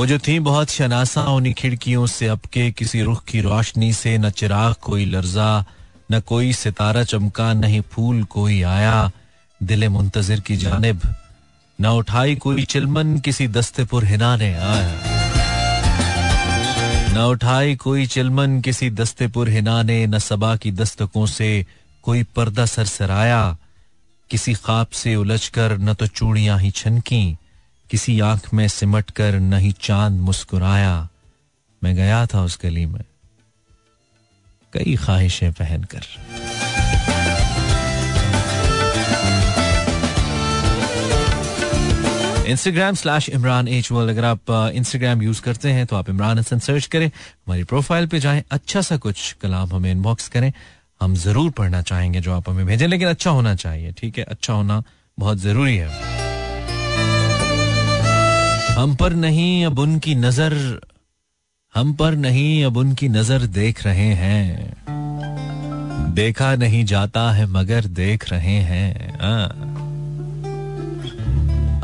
वो 0.00 0.06
जो 0.06 0.18
थी, 0.18 0.38
बहुत 0.38 0.70
शनासा 0.70 1.22
उन्हीं 1.22 1.54
खिड़कियों 1.54 2.06
से 2.06 2.26
अब 2.26 2.40
के 2.52 2.70
किसी 2.70 3.02
रुख 3.02 3.24
की 3.24 3.40
रोशनी 3.40 3.92
से, 3.92 4.18
न 4.18 4.30
चिराग 4.30 4.74
कोई 4.74 5.04
लर्जा, 5.04 5.64
न 6.12 6.20
कोई 6.20 6.52
सितारा 6.52 7.04
चमका 7.04 7.52
नहीं 7.52 7.80
फूल 7.80 8.24
कोई 8.24 8.62
आया, 8.62 9.10
दिले 9.62 9.88
मुंतजर 9.88 10.40
की 10.40 10.56
जानब। 10.56 11.14
न 11.80 11.86
उठाई 11.86 12.34
कोई 12.34 12.64
चिलमन, 12.64 13.18
किसी 13.18 13.48
दस्ते 13.48 13.84
पुर 13.84 14.04
हिना 14.04 14.36
ने 14.36 14.54
आया। 14.54 15.02
न 17.12 17.18
उठाई 17.18 17.76
कोई 17.76 18.06
चिलमन, 18.06 18.60
किसी 18.60 18.90
दस्ते 18.90 19.28
पुर 19.28 19.48
हिना 19.48 19.82
ने 19.82 20.06
न 20.06 20.18
सबा 20.18 20.56
की 20.56 20.72
दस्तकों 20.72 21.26
से 21.26 21.66
कोई 22.02 22.22
पर्दा 22.22 22.66
सरसराया। 22.66 23.56
किसी 24.30 24.54
ख्वाब 24.54 24.86
से 24.86 25.16
उलझकर, 25.16 25.78
न 25.78 25.94
तो 25.94 26.06
चूड़ियाँ 26.06 26.58
ही 26.58 26.70
छनकी। 26.70 27.36
किसी 27.90 28.18
आँख 28.20 28.52
में 28.54 28.66
सिमट 28.68 29.10
कर 29.10 29.38
नहीं 29.40 29.72
चाँद 29.80 30.20
मुस्कुराया 30.20 31.08
मैं 31.82 31.94
गया 31.96 32.26
था 32.26 32.42
उस 32.42 32.58
गली 32.62 32.84
में। 32.86 33.04
कई 34.74 34.96
ख्वाहिशें 34.96 35.52
पहनकर 35.52 36.04
Instagram 42.50 42.94
slash 42.94 43.28
Imran 43.28 43.68
H 43.68 43.90
world 43.92 44.10
अगर 44.10 44.24
आप 44.24 44.50
इंस्टाग्राम 44.74 45.18
uh, 45.18 45.24
यूज़ 45.24 45.42
करते 45.42 45.72
हैं 45.72 45.86
तो 45.86 45.96
आप 45.96 46.08
इमरान 46.10 46.38
हसन 46.38 46.58
सर्च 46.58 46.86
करें 46.86 47.06
हमारी 47.06 47.64
प्रोफ़ाइल 47.64 48.06
पे 48.06 48.20
जाएँ 48.20 48.42
अच्छा 48.50 48.80
सा 48.80 48.96
कुछ 48.96 49.32
कलाम 49.42 49.74
हमें 49.74 49.90
इनबॉक्स 49.92 50.28
करें 50.28 50.52
हम 51.00 51.14
ज़रूर 51.16 51.50
पढ़ना 51.50 51.82
चाहेंगे 51.82 52.20
जो 52.20 52.32
आप 52.32 52.48
हमें 52.50 52.66
भेजें 52.66 52.88
लेकिन 52.88 53.08
अच्छा 53.08 53.30
होना 53.30 53.54
चाहिए 53.54 53.92
ठीक 53.92 54.18
है? 54.18 54.24
अच्छा 54.24 54.52
होना 54.52 54.82
बहुत 55.18 55.38
ज़रूरी 55.38 55.76
है। 55.76 56.29
हम 58.78 58.94
पर 58.94 59.12
नहीं 59.12 59.64
अब 59.64 59.78
उनकी 59.78 60.14
नज़र, 60.14 60.80
हम 61.74 61.94
पर 61.94 62.16
नहीं 62.16 62.64
अब 62.64 62.76
उनकी 62.76 63.08
नज़र 63.08 63.46
देख 63.46 63.86
रहे 63.86 64.14
हैं। 64.14 64.74
देखा 66.14 66.56
नहीं 66.56 66.84
जाता 66.84 67.32
है 67.32 67.46
मगर 67.46 67.84
देख 67.84 68.32
रहे 68.32 68.40
हैं 68.40 69.18
हाँ। 69.20 69.48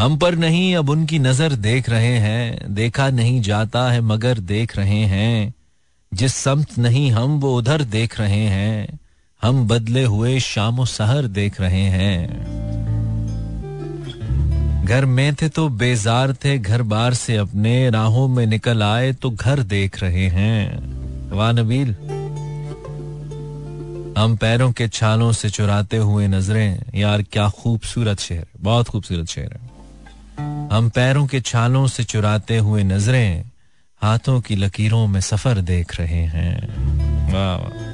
हम 0.00 0.18
पर 0.18 0.34
नहीं 0.34 0.76
अब 0.76 0.90
उनकी 0.90 1.18
नज़र 1.18 1.52
देख 1.52 1.90
रहे 1.90 2.18
हैं, 2.18 2.74
देखा 2.74 3.10
नहीं 3.10 3.40
जाता 3.40 3.90
है 3.90 4.00
मगर 4.00 4.38
देख 4.38 4.76
रहे 4.76 5.04
हैं। 5.04 5.54
जिस 6.12 6.34
समत 6.34 6.78
नहीं 6.78 7.12
हम, 7.12 7.40
वो 7.40 7.58
उधर 7.58 7.82
देख 7.82 8.20
रहे 8.20 8.34
हैं। 8.34 8.98
हम 9.42 9.68
बदले 9.68 10.04
हुए 10.04 10.40
शामो 10.40 10.84
सहर 10.84 11.26
देख 11.26 11.60
रहे 11.60 11.80
हैं। 11.80 12.65
घर 14.86 15.04
में 15.04 15.34
थे 15.34 15.48
तो 15.48 15.68
बेजार 15.68 16.32
थे, 16.34 16.58
घर 16.58 16.82
बार 16.82 17.14
से 17.14 17.36
अपने 17.36 17.90
राहों 17.90 18.26
में 18.28 18.44
निकल 18.46 18.82
आए 18.82 19.12
तो 19.12 19.30
घर 19.30 19.62
देख 19.62 20.02
रहे 20.02 20.26
हैं। 20.28 21.30
वाह 21.30 21.52
नबील। 21.52 21.94
हम 24.18 24.36
पैरों 24.36 24.70
के 24.72 24.88
छालों 24.88 25.32
से 25.32 25.50
चुराते 25.50 25.96
हुए 25.96 26.26
नज़रें, 26.28 26.82
यार 26.94 27.22
क्या 27.22 27.48
खूबसूरत 27.48 28.20
शहर 28.20 28.46
बहुत 28.60 28.88
खूबसूरत 28.88 29.26
शहर 29.26 29.52
है। 29.52 30.68
हम 30.72 30.90
पैरों 30.94 31.26
के 31.26 31.40
छालों 31.40 31.86
से 31.86 32.04
चुराते 32.04 32.58
हुए 32.58 32.82
नज़रें, 32.84 33.44
हाथों 34.02 34.40
की 34.40 34.56
लकीरों 34.56 35.06
में 35.06 35.20
सफ़र 35.20 35.60
देख 35.64 36.00
रहे 36.00 36.22
हैं। 36.28 36.54
वाह 37.32 37.56
वाह। 37.56 37.85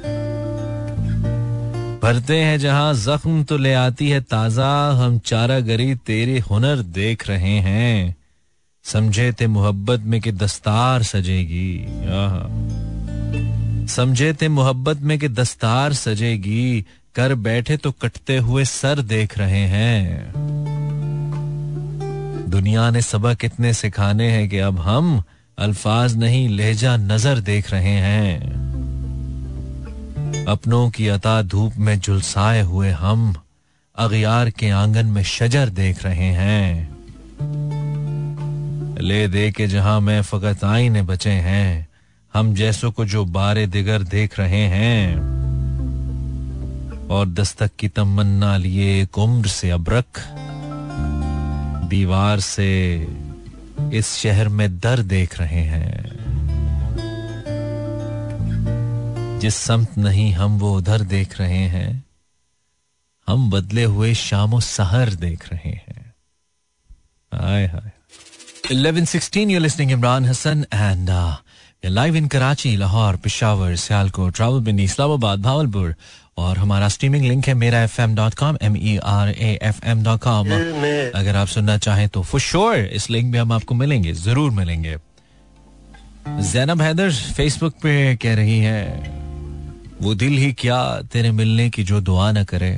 भरते 2.03 2.37
हैं 2.37 2.57
जहाँ 2.59 2.93
जख्म 2.93 3.43
तो 3.43 3.57
ले 3.57 3.73
आती 3.73 4.09
है 4.09 4.19
ताज़ा। 4.21 4.69
हम 4.91 5.17
चारा 5.19 5.59
गरी 5.59 5.93
तेरे 5.95 6.39
हुनर 6.39 6.81
देख 6.93 7.27
रहे 7.29 7.53
हैं। 7.59 8.15
समझे 8.85 9.31
थे 9.31 9.47
मोहब्बत 9.47 9.99
में 10.01 10.19
कि 10.21 10.31
दस्तार 10.31 11.03
सजेगी। 11.03 11.85
समझे 13.87 14.33
थे 14.33 14.47
मोहब्बत 14.47 15.01
में 15.01 15.17
कि 15.19 15.27
दस्तार 15.29 15.93
सजेगी। 15.93 16.85
कर 17.15 17.35
बैठे 17.35 17.77
तो 17.77 17.91
कटते 17.91 18.37
हुए 18.37 18.65
सर 18.65 19.01
देख 19.01 19.37
रहे 19.37 19.65
हैं। 19.67 20.33
दुनिया 22.49 22.89
ने 22.89 23.01
सबक 23.01 23.45
इतने 23.45 23.73
सिखाने 23.73 24.29
हैं 24.31 24.49
कि 24.49 24.59
अब 24.59 24.79
हम 24.79 25.23
अल्फाज 25.57 26.17
नहीं, 26.17 26.49
लहजा 26.49 26.97
नज़र 26.97 27.39
देख 27.39 27.71
रहे 27.71 27.97
हैं। 28.01 28.72
अपनों 30.47 30.89
की 30.89 31.07
अता 31.07 31.41
धूप 31.41 31.73
में 31.77 31.99
झुलसाए 31.99 32.61
हुए 32.61 32.91
हम 32.91 33.35
अगियार 33.95 34.49
के 34.49 34.69
आँगन 34.69 35.05
में 35.05 35.23
शजर 35.23 35.69
देख 35.69 36.03
रहे 36.03 36.25
हैं। 36.25 36.95
ले 39.01 39.27
दे 39.27 39.51
के 39.51 39.67
जहाँ 39.67 40.01
में 40.01 40.21
फकत 40.21 40.63
आईने 40.63 41.01
बचे 41.01 41.29
हैं, 41.29 41.87
हम 42.33 42.53
जैसों 42.53 42.91
को 42.91 43.05
जो 43.05 43.25
बारे 43.25 43.67
दिगर 43.67 44.03
देख 44.03 44.39
रहे 44.39 44.67
हैं। 44.67 45.15
और 47.07 47.27
दस्तक 47.27 47.71
की 47.79 47.87
तमन्ना 47.87 48.57
लिए 48.57 49.01
एक 49.01 49.17
उम्र 49.17 49.47
से 49.47 49.69
अबरक, 49.69 50.05
दीवार 51.89 52.39
से 52.39 53.07
इस 53.93 54.13
शहर 54.13 54.47
में 54.47 54.79
दर 54.79 54.99
देख 54.99 55.39
रहे 55.39 55.61
हैं। 55.61 56.12
जिस 59.43 59.55
समत 59.55 59.97
नहीं 59.97 60.33
हम 60.33 60.57
वो 60.59 60.77
उधर 60.77 61.01
देख 61.01 61.39
रहे 61.39 61.63
हैं 61.67 62.03
हम 63.27 63.49
बदले 63.51 63.83
हुए 63.83 64.13
शामो 64.13 64.59
सहर 64.59 65.09
देख 65.09 65.53
रहे 65.53 65.69
हैं। 65.69 66.13
हाय। 67.33 67.65
हाय 67.67 67.91
1116 68.71 69.49
you're 69.49 69.63
listening 69.65 69.91
Imran 69.95 70.27
Hassan 70.29 70.61
and 70.71 71.09
uh, 71.09 71.35
we're 71.83 71.91
live 71.91 72.15
in 72.21 72.29
Karachi, 72.29 72.77
Lahore 72.77 73.15
Peshawar 73.15 73.75
Sialkot 73.75 74.39
Rawalpindi 74.39 74.83
Islamabad 74.83 75.39
Bahawalpur 75.39 75.95
और 76.37 76.57
हमारा 76.57 76.87
स्ट्रीमिंग 76.89 77.25
लिंक 77.25 77.47
है 77.47 77.53
मेरा 77.53 77.81
F 77.83 78.01
M 78.01 78.15
dot 78.15 78.33
com 78.33 78.57
M 78.61 78.77
E 78.77 78.97
R 78.97 79.29
A 79.29 79.59
F 79.61 79.85
M 79.85 80.03
dot 80.03 80.19
com 80.19 80.51
अगर 81.19 81.35
आप 81.35 81.47
सुनना 81.47 81.77
चाहें 81.77 82.07
तो 82.09 82.21
फॉर 82.21 82.41
श्योर 82.41 82.77
इस 82.77 83.09
लिंक 83.09 83.31
में 83.31 83.39
हम 83.39 83.51
आपको 83.51 83.75
मिलेंगे 83.75 84.13
ज़रूर 84.13 84.51
मिलेंगे। 84.51 84.97
जैनब 86.27 86.81
हैदर 86.81 87.11
फेसबुक 87.11 87.73
पे 87.73 88.15
कह 88.15 88.35
रही 88.35 88.59
है 88.59 89.23
वो 90.03 90.13
दिल 90.15 90.33
ही 90.37 90.51
क्या 90.53 90.77
तेरे 91.11 91.31
मिलने 91.31 91.69
की 91.69 91.83
जो 91.83 91.99
दुआ 92.01 92.31
न 92.31 92.43
करे? 92.43 92.71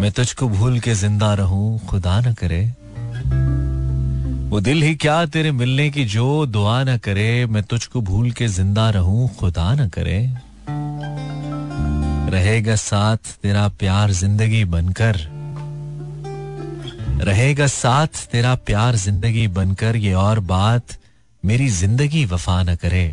मैं 0.00 0.10
तुझको 0.12 0.48
भूल 0.48 0.78
के 0.80 0.94
ज़िंदा 0.94 1.32
रहूँ, 1.34 1.78
खुदा 1.86 2.18
न 2.20 2.32
करे। 2.32 2.60
वो 4.50 4.60
दिल 4.60 4.82
ही 4.82 4.94
क्या 4.94 5.24
तेरे 5.26 5.52
मिलने 5.52 5.88
की 5.90 6.04
जो 6.04 6.26
दुआ 6.46 6.82
न 6.84 6.96
करे? 6.98 7.46
मैं 7.46 7.62
तुझको 7.62 8.00
भूल 8.00 8.30
के 8.30 8.48
ज़िंदा 8.48 8.88
रहूँ, 8.90 9.28
खुदा 9.36 9.72
न 9.74 9.88
करे। 9.88 10.18
रहेगा 12.32 12.76
साथ 12.76 13.32
तेरा 13.42 13.66
प्यार 13.68 14.12
ज़िंदगी 14.12 14.64
बनकर। 14.64 15.16
रहेगा 17.24 17.66
साथ 17.66 18.26
तेरा 18.32 18.54
प्यार 18.66 18.96
ज़िंदगी 18.96 19.48
बनकर, 19.48 19.96
ये 19.96 20.12
और 20.12 20.40
बात 20.52 20.98
मेरी 21.42 21.68
ज़िंदगी 21.70 22.24
वफा 22.24 22.62
न 22.62 22.74
करे। 22.76 23.06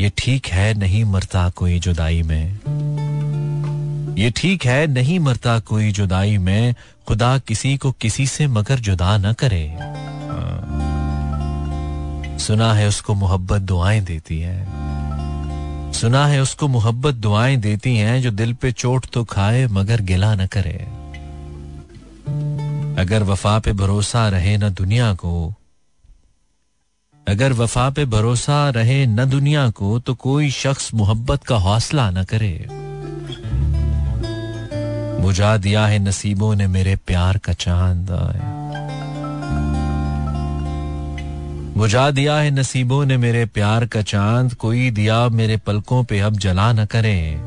ये 0.00 0.12
ठीक 0.18 0.46
है 0.46 0.74
नहीं 0.74 1.04
मरता 1.04 1.48
कोई 1.50 1.78
जुदाई 1.78 2.22
में। 2.22 2.44
ये 4.18 4.30
ठीक 4.30 4.66
है 4.66 4.86
नहीं 4.86 5.18
मरता 5.18 5.58
कोई 5.58 5.92
जुदाई 5.92 6.38
में, 6.38 6.74
खुदा 7.08 7.38
किसी 7.38 7.76
को 7.76 7.92
किसी 7.92 8.26
से 8.26 8.46
मगर 8.46 8.78
जुदा 8.78 9.16
न 9.18 9.32
करे। 9.32 9.78
सुना 12.38 12.72
है 12.74 12.88
उसको 12.88 13.14
मोहब्बत 13.14 13.62
दुआएँ 13.62 14.00
देती 14.00 14.40
है। 14.40 14.66
सुना 15.92 16.26
है 16.26 16.42
उसको 16.42 16.68
मोहब्बत 16.68 17.14
दुआएँ 17.14 17.56
देती 17.56 17.96
हैं 17.96 18.22
जो 18.22 18.30
दिल 18.30 18.54
पे 18.54 18.72
चोट 18.72 19.06
तो 19.12 19.24
खाए 19.24 19.66
मगर 19.66 20.00
गिला 20.00 20.34
न 20.34 20.46
करे। 20.46 20.78
अगर 23.02 23.22
वफा 23.22 23.58
पे 23.58 23.72
भरोसा 23.72 24.28
रहे 24.28 24.56
ना 24.56 24.68
दुनिया 24.68 25.14
को 25.14 25.54
अगर 27.28 27.52
वफा 27.52 27.90
पे 27.90 28.04
भरोसा 28.04 28.70
रहे 28.70 29.06
न 29.06 29.24
दुनिया 29.24 29.70
को 29.70 29.98
तो 29.98 30.14
कोई 30.14 30.50
शख्स 30.50 30.94
मोहब्बत 30.94 31.44
का 31.44 31.56
हौसला 31.56 32.10
न 32.10 32.24
करे। 32.24 32.66
बुझा 35.22 35.56
दिया 35.56 35.86
है 35.86 35.98
नसीबों 35.98 36.54
ने 36.54 36.66
मेरे 36.66 36.96
प्यार 36.96 37.38
का 37.38 37.52
चाँद 37.52 38.06
बुझा 41.76 42.10
दिया 42.10 42.36
है 42.36 42.50
नसीबों 42.50 43.04
ने 43.04 43.16
मेरे 43.16 43.46
प्यार 43.46 43.86
का 43.86 44.02
चाँद, 44.02 44.54
कोई 44.54 44.90
दिया 44.90 45.28
मेरे 45.28 45.56
पलकों 45.56 46.04
पे 46.04 46.20
अब 46.20 46.32
जला 46.32 46.72
न 46.72 46.84
करे। 46.84 47.40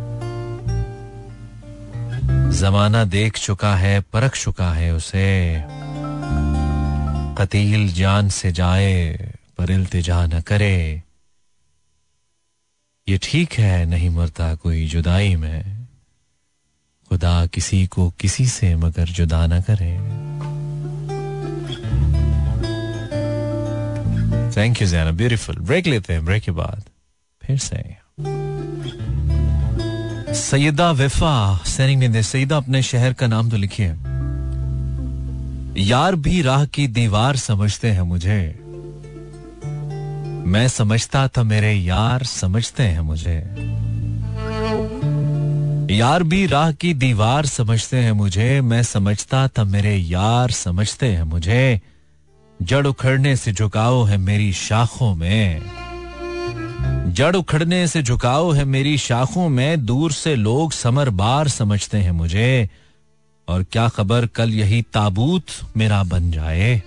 जमाना 2.59 3.03
देख 3.03 3.37
चुका 3.37 3.75
है, 3.75 4.01
परख 4.01 4.35
चुका 4.35 4.73
है 4.73 4.93
उसे। 4.93 5.63
कतील 7.37 7.93
जान 7.93 8.29
से 8.29 8.51
जाए। 8.51 9.34
पर 9.57 9.71
इल्तिजा 9.71 10.25
न 10.25 10.41
करे। 10.41 11.03
ये 13.09 13.19
ठीक 13.23 13.53
है, 13.53 13.85
नहीं 13.85 14.09
मरता 14.09 14.55
कोई 14.55 14.87
जुदाई 14.87 15.35
में। 15.35 15.87
खुदा 17.09 17.45
किसी 17.45 17.87
को 17.87 18.09
किसी 18.09 18.45
से 18.45 18.75
मगर 18.75 19.05
जुदा 19.05 19.47
न 19.47 19.61
करे। 19.61 19.95
Thank 24.57 24.81
you 24.81 24.87
Zaina 24.87 25.11
beautiful 25.11 25.55
break 25.55 25.87
लेते 25.87 26.13
हैं 26.13 26.25
ब्रेक 26.25 26.43
के 26.43 26.51
बाद। 26.51 26.83
फिर 27.43 27.57
से। 27.57 27.97
सैदा 30.33 30.91
विफा 30.91 31.57
सैनिक 31.57 32.11
ने 32.11 32.23
सईदा 32.23 32.57
अपने 32.57 32.81
शहर 32.81 33.13
का 33.13 33.27
नाम 33.27 33.49
तो 33.49 33.57
लिखिए। 33.57 33.95
यार 35.83 36.15
भी 36.15 36.41
राह 36.41 36.65
की 36.65 36.87
दीवार 36.87 37.35
समझते 37.35 37.91
हैं 37.91 38.01
मुझे। 38.01 38.64
मैं 40.47 40.67
समझता 40.67 41.27
था 41.27 41.43
मेरे 41.43 41.73
यार 41.73 42.23
समझते 42.23 42.83
हैं 42.83 42.99
मुझे। 42.99 43.37
यार 45.95 46.23
भी 46.23 46.45
राह 46.45 46.71
की 46.71 46.93
दीवार 46.93 47.45
समझते 47.45 47.97
हैं 47.97 48.11
मुझे। 48.11 48.61
मैं 48.61 48.83
समझता 48.83 49.47
था 49.47 49.63
मेरे 49.63 49.95
यार 49.95 50.51
समझते 50.51 51.05
हैं 51.05 51.23
मुझे। 51.23 51.81
जड़ 52.61 52.87
उखड़ने 52.87 53.35
से 53.35 53.51
झुकाओ 53.51 54.03
है 54.03 54.17
मेरी 54.17 54.53
शाखों 54.53 55.15
में। 55.15 55.61
जड़ 57.13 57.35
उखड़ने 57.35 57.87
से 57.87 58.03
झुकाओ 58.03 58.51
है 58.51 58.65
मेरी 58.65 58.97
शाखों 58.97 59.49
में। 59.49 59.85
दूर 59.85 60.11
से 60.11 60.35
लोग 60.35 60.71
समर 60.71 61.09
बार 61.09 61.47
समझते 61.47 61.97
हैं 61.97 62.11
मुझे। 62.11 62.69
और 63.47 63.63
क्या 63.63 63.87
खबर 63.87 64.25
कल 64.25 64.49
यही 64.49 64.81
ताबूत 64.81 65.45
मेरा 65.77 66.03
बन 66.03 66.31
जाए? 66.31 66.83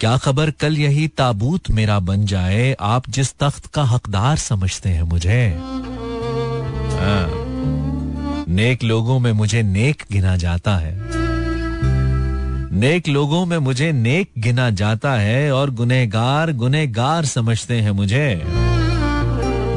क्या 0.00 0.16
खबर 0.16 0.50
कल 0.50 0.78
यही 0.78 1.08
ताबूत 1.08 1.70
मेरा 1.70 1.98
बन 1.98 2.26
जाए? 2.26 2.76
आप 2.80 3.10
जिस 3.10 3.34
तख्त 3.38 3.66
का 3.66 3.82
हकदार 3.82 4.36
समझते 4.36 4.88
हैं 4.88 5.02
मुझे। 5.02 5.54
आ, 5.54 5.58
हाँ। 7.00 7.28
नेक 8.48 8.84
लोगों 8.84 9.18
में 9.18 9.32
मुझे 9.32 9.62
नेक 9.62 10.02
गिना 10.12 10.36
जाता 10.36 10.76
है। 10.76 10.98
नेक 12.72 13.08
लोगों 13.08 13.46
में 13.46 13.58
मुझे 13.58 13.92
नेक 13.92 14.30
गिना 14.38 14.70
जाता 14.70 15.12
है 15.12 15.52
और 15.52 15.70
गुनेगार 15.70 16.52
गुनेगार 16.52 17.24
समझते 17.24 17.74
हैं 17.74 17.90
मुझे। 17.90 18.42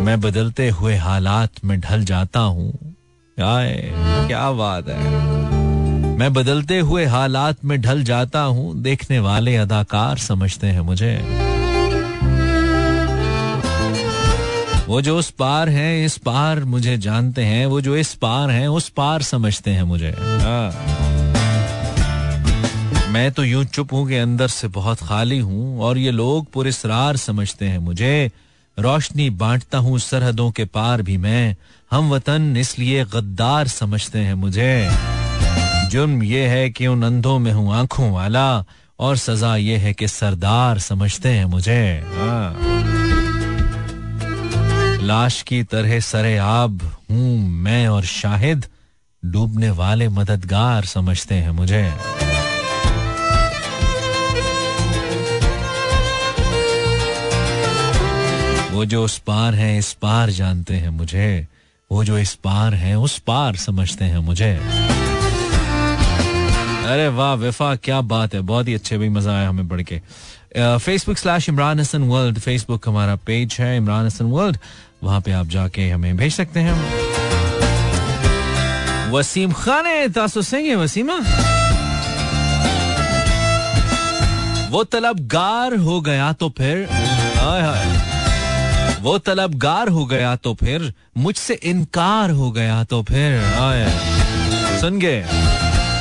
मैं 0.01 0.21
बदलते 0.21 0.69
हुए 0.69 0.95
हालात 0.95 1.49
में 1.65 1.79
ढल 1.79 2.03
जाता 2.03 2.39
हूँ। 2.39 2.95
क्या 3.37 4.51
बात 4.51 4.87
है? 4.89 5.40
मैं 6.21 6.33
बदलते 6.33 6.79
हुए 6.79 7.05
हालात 7.05 7.63
में 7.65 7.81
ढल 7.81 8.03
जाता 8.03 8.39
हूँ, 8.39 8.81
देखने 8.81 9.19
वाले 9.19 9.55
अदाकार 9.55 10.17
समझते 10.17 10.67
हैं 10.67 10.81
मुझे। 10.81 11.15
वो 14.87 15.01
जो 15.01 15.17
उस 15.17 15.29
पार 15.29 15.69
है, 15.69 16.05
इस 16.05 16.17
पार 16.17 16.63
मुझे 16.63 16.97
जानते 16.97 17.43
हैं, 17.43 17.65
वो 17.65 17.81
जो 17.81 17.95
इस 17.95 18.13
पार 18.13 18.51
है, 18.51 18.67
उस 18.67 18.89
पार 18.89 19.21
समझते 19.21 19.71
हैं 19.71 19.83
मुझे। 19.83 20.11
हाँ। 20.11 20.71
मैं 23.11 23.31
तो 23.31 23.43
यूँ 23.43 23.63
चुप 23.65 23.93
हूँ 23.93 24.07
के 24.09 24.17
अंदर 24.17 24.47
से 24.47 24.67
बहुत 24.67 24.97
खाली 25.01 25.39
हूँ, 25.39 25.79
और 25.79 25.97
ये 25.97 26.11
लोग 26.11 26.51
पुरस्कार 26.51 27.17
समझते 27.17 27.65
हैं 27.65 27.79
मुझे। 27.79 28.31
रोशनी 28.79 29.29
बांटता 29.29 29.77
हूँ 29.77 29.99
सरहदों 29.99 30.51
के 30.51 30.65
पार 30.65 31.01
भी 31.01 31.17
मैं। 31.17 31.55
हम 31.91 32.09
वतन 32.09 32.57
इसलिए 32.57 33.05
गद्दार 33.05 33.67
समझते 33.67 34.19
हैं 34.19 34.33
मुझे। 34.33 34.91
जुर्म 35.91 36.23
ये 36.23 36.47
है 36.47 36.69
कि 36.69 36.87
उन 36.87 37.03
अंधों 37.03 37.39
में 37.39 37.51
हूँ 37.51 37.73
आँखों 37.73 38.11
वाला, 38.11 38.65
और 38.99 39.17
सजा 39.17 39.55
ये 39.55 39.77
है 39.77 39.93
कि 39.93 40.07
सरदार 40.07 40.79
समझते 40.79 41.29
हैं 41.29 41.45
मुझे। 41.45 42.03
हाँ। 42.05 42.55
लाश 45.01 45.41
की 45.41 45.63
तरह 45.63 45.99
सरे 45.99 46.37
आब 46.37 46.81
हूँ 47.11 47.49
मैं 47.49 47.87
और 47.87 48.03
शाहिद, 48.03 48.65
डूबने 49.25 49.69
वाले 49.69 50.09
मददगार 50.09 50.85
समझते 50.85 51.35
हैं 51.35 51.51
मुझे। 51.51 51.83
वो 58.71 58.85
जो 58.85 59.03
उस 59.03 59.17
पार 59.17 59.55
है, 59.55 59.77
इस 59.77 59.93
पार 59.93 60.29
जानते 60.29 60.73
हैं 60.73 60.89
मुझे। 60.89 61.47
वो 61.91 62.03
जो 62.03 62.17
इस 62.17 62.33
पार 62.33 62.73
है, 62.73 62.97
उस 62.97 63.19
पार 63.19 63.55
समझते 63.55 64.05
हैं 64.05 64.19
मुझे। 64.19 64.59
अरे 66.91 67.07
वाह, 67.09 67.33
विफा, 67.35 67.75
क्या 67.77 68.01
बात 68.03 68.33
है। 68.33 68.41
बहुत 68.43 68.67
ही 68.67 68.73
अच्छे, 68.73 68.97
भाई, 68.97 69.09
मज़ा 69.09 69.31
आया 69.31 69.49
हमें 69.49 69.67
पढ़ 69.67 69.81
के। 69.81 69.99
Facebook 70.77 71.17
slash 71.17 71.49
Imran 71.49 71.79
Hasan 71.79 72.03
world 72.03 72.39
Facebook 72.39 72.87
हमारा 72.87 73.15
पेज 73.25 73.57
है, 73.59 73.75
इमरान 73.77 74.05
हसन 74.05 74.25
वर्ल्ड 74.27 74.57
वहाँ 75.03 75.21
पे 75.21 75.31
आप 75.31 75.47
जाके 75.47 75.89
हमें 75.89 76.17
भेज 76.17 76.33
सकते 76.33 76.59
हैं 76.59 76.73
वसीम 79.11 79.51
खान 79.53 79.85
है, 79.85 80.07
तासो 80.09 80.41
सिंह 80.41 80.75
वसीमा। 80.77 81.17
वो 84.71 84.83
तलबगार 84.83 85.75
हो 85.77 85.99
गया 86.01 86.31
तो 86.33 86.49
फिर, 86.49 86.87
हाय 87.37 87.61
हाय। 87.61 88.99
वो 89.01 89.17
तलबगार 89.19 89.89
हो 89.89 90.05
गया 90.05 90.35
तो 90.35 90.53
फिर, 90.53 90.93
मुझसे 91.17 91.53
इनकार 91.53 92.31
हो 92.31 92.51
गया 92.51 92.83
तो 92.83 93.01
फिर 93.03 93.39
आए 93.61 94.79
सुन 94.81 94.99
गए। 94.99 95.23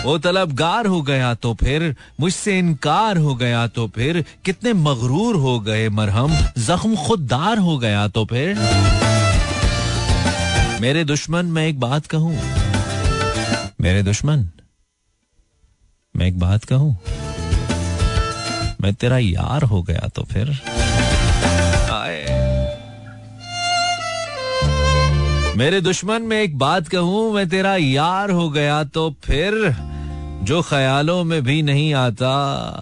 वो 0.05 0.19
तलबगार 0.19 0.87
हो 0.87 1.03
गया 1.03 1.35
तो 1.35 1.55
फिर, 1.55 1.97
मुझसे 2.21 2.59
इनकार 2.59 3.17
हो 3.17 3.35
गया 3.35 3.67
तो 3.67 3.87
फिर, 3.89 4.25
कितने 4.45 4.73
मगरूर 4.73 5.37
हो 5.37 5.61
गए 5.61 5.89
मरहम, 5.89 6.33
जख्म 6.59 6.97
खुददार 6.97 7.59
हो 7.59 7.79
गया 7.79 8.09
तो 8.09 8.25
फिर। 8.25 8.59
मेरे 10.81 11.05
दुश्मन, 11.05 11.47
मैं 11.47 11.67
एक 11.69 11.81
बात 11.81 12.07
कहूँ। 12.07 12.39
मेरे 13.81 14.03
दुश्मन, 14.03 14.49
मैं 16.17 16.27
एक 16.27 16.39
बात 16.39 16.65
कहूँ। 16.65 16.99
मैं 18.81 18.95
तेरा 18.95 19.19
यार 19.19 19.63
हो 19.63 19.83
गया 19.83 20.09
तो 20.09 20.23
फिर। 20.23 20.59
मेरे 25.61 25.81
दुश्मन 25.81 26.23
में 26.23 26.37
एक 26.43 26.57
बात 26.59 26.87
कहूँ, 26.89 27.33
मैं 27.33 27.49
तेरा 27.49 27.75
यार 27.77 28.31
हो 28.31 28.49
गया 28.51 28.83
तो 28.85 29.11
फिर 29.25 29.55
जो 30.43 30.61
ख्यालों 30.63 31.25
में 31.25 31.43
भी 31.45 31.61
नहीं 31.63 31.93
आता, 31.95 32.31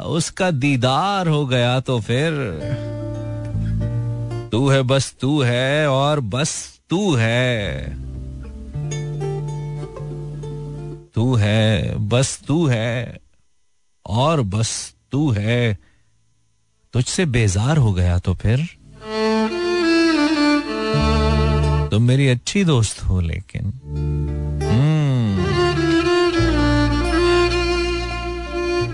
उसका 0.06 0.50
दीदार 0.50 1.28
हो 1.28 1.44
गया 1.46 1.80
तो 1.80 1.98
फिर 2.00 2.32
तू 4.52 4.68
है 4.68 4.82
बस 4.82 5.14
तू 5.20 5.40
है 5.42 5.88
और 5.88 6.20
बस 6.20 6.54
तू 6.90 7.14
है। 7.14 7.84
तू 11.14 11.34
है, 11.34 11.98
बस 12.08 12.38
तू 12.46 12.66
है 12.66 13.18
और 14.06 14.42
बस 14.42 14.94
तू 15.12 15.30
है। 15.30 15.78
तुझसे 16.94 17.26
बेजार 17.26 17.76
हो 17.76 17.92
गया 17.92 18.18
तो 18.18 18.34
फिर 18.34 18.68
तुम 21.90 22.02
मेरी 22.02 22.28
अच्छी 22.28 22.64
दोस्त 22.64 23.02
हो 23.02 23.20
लेकिन। 23.20 23.80
हम्म। 24.64 25.44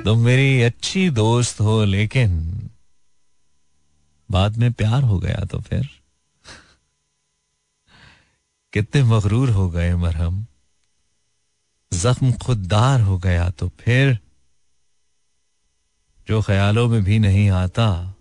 तुम 0.03 0.19
मेरी 0.19 0.63
अच्छी 0.63 1.11
दोस्त 1.11 1.61
हो 1.61 1.85
लेकिन 1.85 2.61
बाद 4.31 4.57
में 4.57 4.73
प्यार 4.73 5.03
हो 5.03 5.19
गया 5.19 5.45
तो 5.45 5.61
फिर। 5.61 5.89
कितने 8.73 9.03
मगरूर 9.03 9.51
हो 9.51 9.71
गए 9.71 9.95
मरहम। 9.95 10.47
जख्म 11.93 12.33
खुददार 12.33 13.01
हो 13.01 13.19
गया 13.19 13.51
तो 13.51 13.69
फिर 13.69 14.19
जो 16.29 16.43
ख्यालों 16.43 16.89
में 16.89 17.05
भी 17.05 17.19
नहीं 17.19 17.51
आता, 17.51 18.15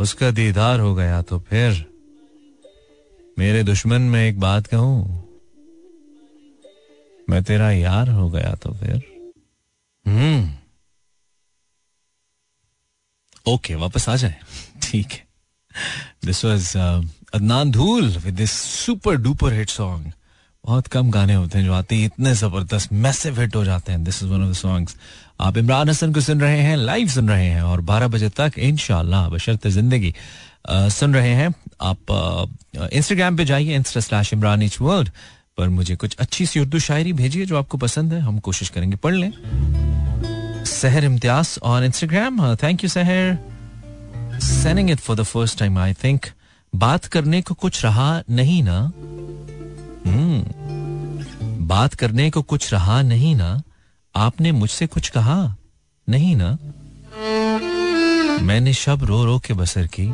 उसका 0.00 0.30
दीदार 0.30 0.80
हो 0.80 0.94
गया 0.94 1.22
तो 1.22 1.40
फिर 1.40 1.89
मेरे 3.38 3.62
दुश्मन 3.62 4.02
में 4.02 4.28
एक 4.28 4.40
बात 4.40 4.66
कहूँ? 4.66 5.24
मैं 7.30 7.42
तेरा 7.42 7.70
यार 7.70 8.08
हो 8.08 8.30
गया 8.30 8.54
तो 8.54 8.72
फिर? 8.72 9.02
हम्म। 10.06 10.54
ओके 13.52 13.74
वापस 13.74 14.08
आ 14.08 14.16
जाए। 14.16 14.36
ठीक 14.82 15.12
है। 15.12 15.26
This 16.24 16.44
was 16.44 16.78
Adnan 17.34 17.70
Dhool 17.70 18.08
with 18.08 18.34
this 18.34 18.52
super 18.52 19.16
duper 19.16 19.52
hit 19.52 19.70
song 19.70 20.12
बहुत 20.64 20.86
कम 20.86 21.10
गाने 21.10 21.34
होते 21.34 21.58
हैं 21.58 21.64
जो 21.64 21.72
आते 21.72 21.94
ही 21.94 22.04
इतने 22.04 22.34
ज़बरदस्त 22.34 22.92
मैसिव 22.92 23.40
हिट 23.40 23.56
हो 23.56 23.64
जाते 23.64 23.92
हैं। 23.92 24.04
This 24.04 24.22
is 24.22 24.30
one 24.30 24.42
of 24.42 24.50
the 24.50 24.54
songs 24.54 24.96
आप 25.40 25.56
इमरान 25.56 25.88
हसन 25.88 26.12
को 26.12 26.20
सुन 26.20 26.40
रहे 26.40 26.60
हैं 26.60 26.76
लाइव 26.76 27.08
सुन 27.08 27.28
रहे 27.28 27.46
हैं 27.46 27.62
और 27.62 27.80
12 27.80 28.08
बजे 28.08 28.28
तक 28.28 28.52
इनशाला 28.58 29.28
बशरत 29.28 29.66
ज़िंदगी। 29.66 30.14
सुन 30.68 31.14
रहे 31.14 31.34
हैं। 31.34 31.54
आप 31.80 31.98
इंस्टाग्राम 32.92 33.36
पे 33.36 33.44
जाइए 33.44 33.74
insta 33.76 34.00
slash 34.00 34.32
Imran 34.32 34.62
H 34.62 34.80
world 34.80 35.10
पर 35.58 35.68
मुझे 35.68 35.96
कुछ 35.96 36.16
अच्छी 36.16 36.46
सी 36.46 36.60
उर्दू 36.60 36.78
शायरी 36.78 37.12
भेजिए 37.12 37.46
जो 37.46 37.58
आपको 37.58 37.78
पसंद 37.78 38.12
है। 38.12 38.20
हम 38.20 38.38
कोशिश 38.38 38.68
करेंगे, 38.68 38.96
पढ़ 38.96 39.14
लें। 39.14 39.32
Sehar 40.66 41.04
Imtiaz 41.04 41.58
on 41.62 41.84
Instagram 41.84 42.56
thank 42.56 42.84
you 42.84 42.90
Sehar. 42.90 43.38
Sending 44.42 44.90
it 44.90 44.98
for 44.98 45.16
the 45.16 45.22
first 45.22 45.58
time 45.58 45.78
I 45.78 45.94
think 45.94 46.26
बात 46.74 47.04
करने 47.04 47.42
को 47.42 47.54
कुछ 47.54 47.84
रहा 47.84 48.22
नहीं 48.30 48.62
ना। 48.62 48.92
हम्म। 50.10 51.66
बात 51.66 51.94
करने 51.94 52.30
को 52.30 52.42
कुछ 52.42 52.72
रहा 52.72 53.02
नहीं 53.02 53.36
ना। 53.36 53.62
आपने 54.16 54.52
मुझसे 54.52 54.86
कुछ 54.86 55.08
कहा 55.08 55.56
नहीं 56.08 56.36
ना। 56.36 56.58
मैंने 58.42 58.72
शब 58.72 59.04
रो 59.04 59.24
रो 59.24 59.38
के 59.38 59.54
बसर 59.54 59.86
की। 59.86 60.06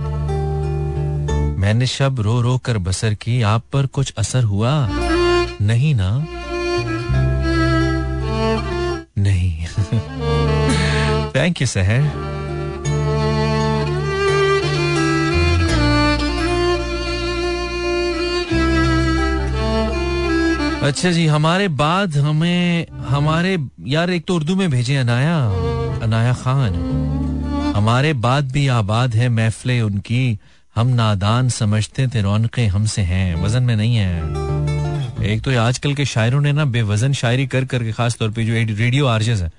मैंने 1.60 1.86
शब 1.86 2.20
रो 2.20 2.40
रो 2.40 2.58
कर 2.58 2.78
बसर 2.78 3.14
की। 3.14 3.42
आप 3.42 3.64
पर 3.72 3.86
कुछ 3.86 4.14
असर 4.18 4.44
हुआ? 4.44 4.88
नहीं 5.62 5.94
ना? 5.94 6.26
नहीं। 9.18 9.66
थैंक 11.36 11.60
यू 11.60 11.66
सहर 11.66 12.26
अच्छा 20.82 21.10
जी, 21.10 21.26
हमारे 21.26 21.68
बाद 21.68 22.16
हमें, 22.16 22.86
हमारे, 23.08 23.58
यार 23.86 24.10
एक 24.10 24.24
तो 24.26 24.34
उर्दू 24.34 24.56
में 24.56 24.70
भेजे 24.70 24.96
अनाया 24.96 25.38
अनाया 26.02 26.32
खान। 26.32 26.72
हमारे 27.76 28.12
बाद 28.16 28.50
भी 28.52 28.66
आबाद 28.68 29.14
है 29.14 29.28
महफले 29.28 29.80
उनकी। 29.80 30.38
हम 30.76 30.88
नादान 30.94 31.48
समझते 31.48 32.06
थे 32.08 32.20
रौनकें 32.22 32.66
हमसे 32.68 33.02
हैं। 33.02 33.42
वज़न 33.42 33.62
में 33.62 33.74
नहीं 33.76 33.96
है। 33.96 35.26
एक 35.32 35.42
तो 35.42 35.58
आजकल 35.60 35.94
के 35.94 36.04
शायरों 36.04 36.40
ने 36.40 36.52
ना 36.52 36.64
बेवजन 36.66 37.12
शायरी 37.12 37.46
कर 37.46 37.64
करके 37.64 37.92
खास 37.92 38.16
तौर 38.18 38.30
पे 38.30 38.44
जो 38.44 38.52
रेडियो 38.54 39.06
आर्जेस 39.06 39.42
है 39.42 39.50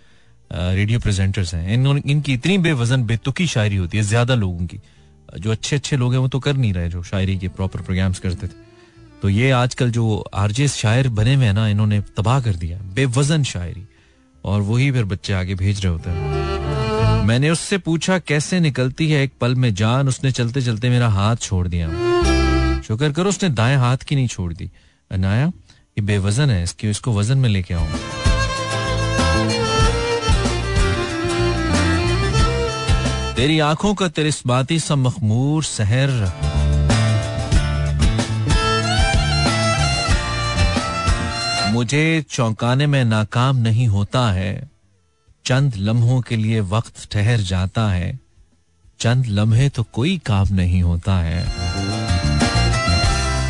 रेडियो 0.51 0.99
प्रेजेंटर्स 0.99 1.53
हैं, 1.53 1.73
इन 1.73 2.01
इनकी 2.05 2.33
इतनी 2.33 2.57
बेवजन, 2.57 3.03
बेतुकी 3.03 3.47
शायरी 3.47 3.75
होती 3.75 3.97
है, 3.97 4.03
ज़्यादा 4.03 4.35
लोगों 4.35 4.65
की। 4.65 4.79
जो 5.39 5.51
अच्छे 5.51 5.75
अच्छे 5.75 5.97
लोग 5.97 6.13
हैं 6.13 6.19
वो 6.19 6.27
तो 6.27 6.39
कर 6.39 6.57
नहीं 6.57 6.73
रहे 6.73 6.89
जो 6.89 7.03
शायरी 7.03 7.37
के 7.37 7.47
प्रॉपर 7.49 7.81
प्रोग्राम्स 7.81 8.19
करते 8.19 8.47
थे। 8.47 8.65
तो 9.21 9.29
ये 9.29 9.51
आजकल 9.53 9.91
जो 9.91 10.17
आरजे 10.35 10.67
शायर 10.69 11.09
बने 11.11 11.35
हुए 11.35 11.45
हैं 11.45 11.53
ना, 11.53 11.67
इन्होंने 11.67 12.01
तबाह 12.17 12.41
कर 12.41 12.55
दिया। 12.55 12.79
बेवजन 12.95 13.43
शायरी। 13.45 13.87
और 14.43 14.61
वही 14.63 14.91
फिर 14.91 15.05
बच्चे 15.05 15.33
आगे 15.33 15.55
भेज 15.55 15.85
रहे 15.85 15.93
होते 15.93 16.09
हैं। 16.09 16.56
मैंने 17.25 17.49
उससे 17.49 17.77
पूछा, 17.77 18.19
कैसे 18.19 18.59
निकलती 18.59 19.11
है 19.11 19.23
एक 19.23 19.33
पल 19.41 19.55
में 19.55 19.73
जान? 19.73 20.07
उसने 20.07 20.31
चलते 20.31 20.61
चलते 20.61 20.89
मेरा 20.89 21.09
हाथ 21.09 21.35
छोड़ 21.35 21.67
दिया। 21.67 21.87
शुक्र 22.81 23.11
करो 23.11 23.29
उसने 23.29 23.49
दाएँ 23.49 23.77
हाथ 23.77 23.97
की 23.97 24.15
नहीं 24.15 24.27
छोड़ 24.27 24.53
दी। 24.53 24.71
अनाया, 25.11 25.45
ये 25.45 26.01
बेवजन 26.01 26.49
है, 26.49 26.63
इसकी, 26.63 26.89
इसको 26.89 27.13
वज़न 27.13 27.37
में 27.37 27.49
लेके 27.49 27.73
आऊँ। 27.73 27.87
तेरी 33.35 33.59
आँखों 33.59 33.93
का 33.93 34.07
तिरस्माती 34.07 34.79
सा 34.79 34.95
मखमूर 34.95 35.63
सहर। 35.63 36.31
मुझे 41.71 42.25
चौंकाने 42.29 42.87
में 42.87 43.05
नाकाम 43.05 43.57
नहीं 43.57 43.87
होता 43.87 44.31
है। 44.31 44.76
चंद 45.47 45.75
लम्हों 45.87 46.19
के 46.27 46.35
लिए 46.35 46.59
वक्त 46.73 47.07
ठहर 47.11 47.41
जाता 47.49 47.87
है 47.91 48.17
चंद 48.99 49.25
लम्हे 49.37 49.67
तो 49.69 49.83
कोई 49.93 50.17
काम 50.25 50.53
नहीं 50.55 50.81
होता 50.83 51.17
है 51.23 51.41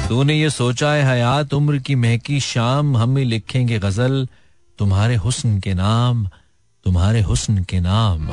तूने 0.10 0.34
ये 0.40 0.50
सोचा 0.50 0.92
है 0.94 1.04
हयात 1.06 1.54
उम्र 1.54 1.78
की 1.88 1.96
महकी 1.96 2.40
शाम 2.40 2.96
हम 2.98 3.18
ही 3.18 3.24
लिखेंगे 3.24 3.80
गज़ल 3.80 4.28
तुम्हारे 4.80 5.16
हुस्न 5.26 5.60
के 5.60 5.74
नाम 5.74 6.26
तुम्हारे 6.86 7.22
हुस्न 7.32 7.64
के 7.64 7.80
नाम 7.90 8.30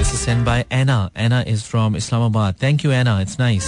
This 0.00 0.12
is 0.14 0.20
sent 0.20 0.44
by 0.44 0.58
Anna. 0.76 0.94
Anna 1.14 1.38
is 1.46 1.62
from 1.62 1.96
Islamabad. 1.96 2.56
Thank 2.58 2.84
you, 2.84 2.92
Anna. 2.98 3.16
It's 3.24 3.38
nice. 3.40 3.66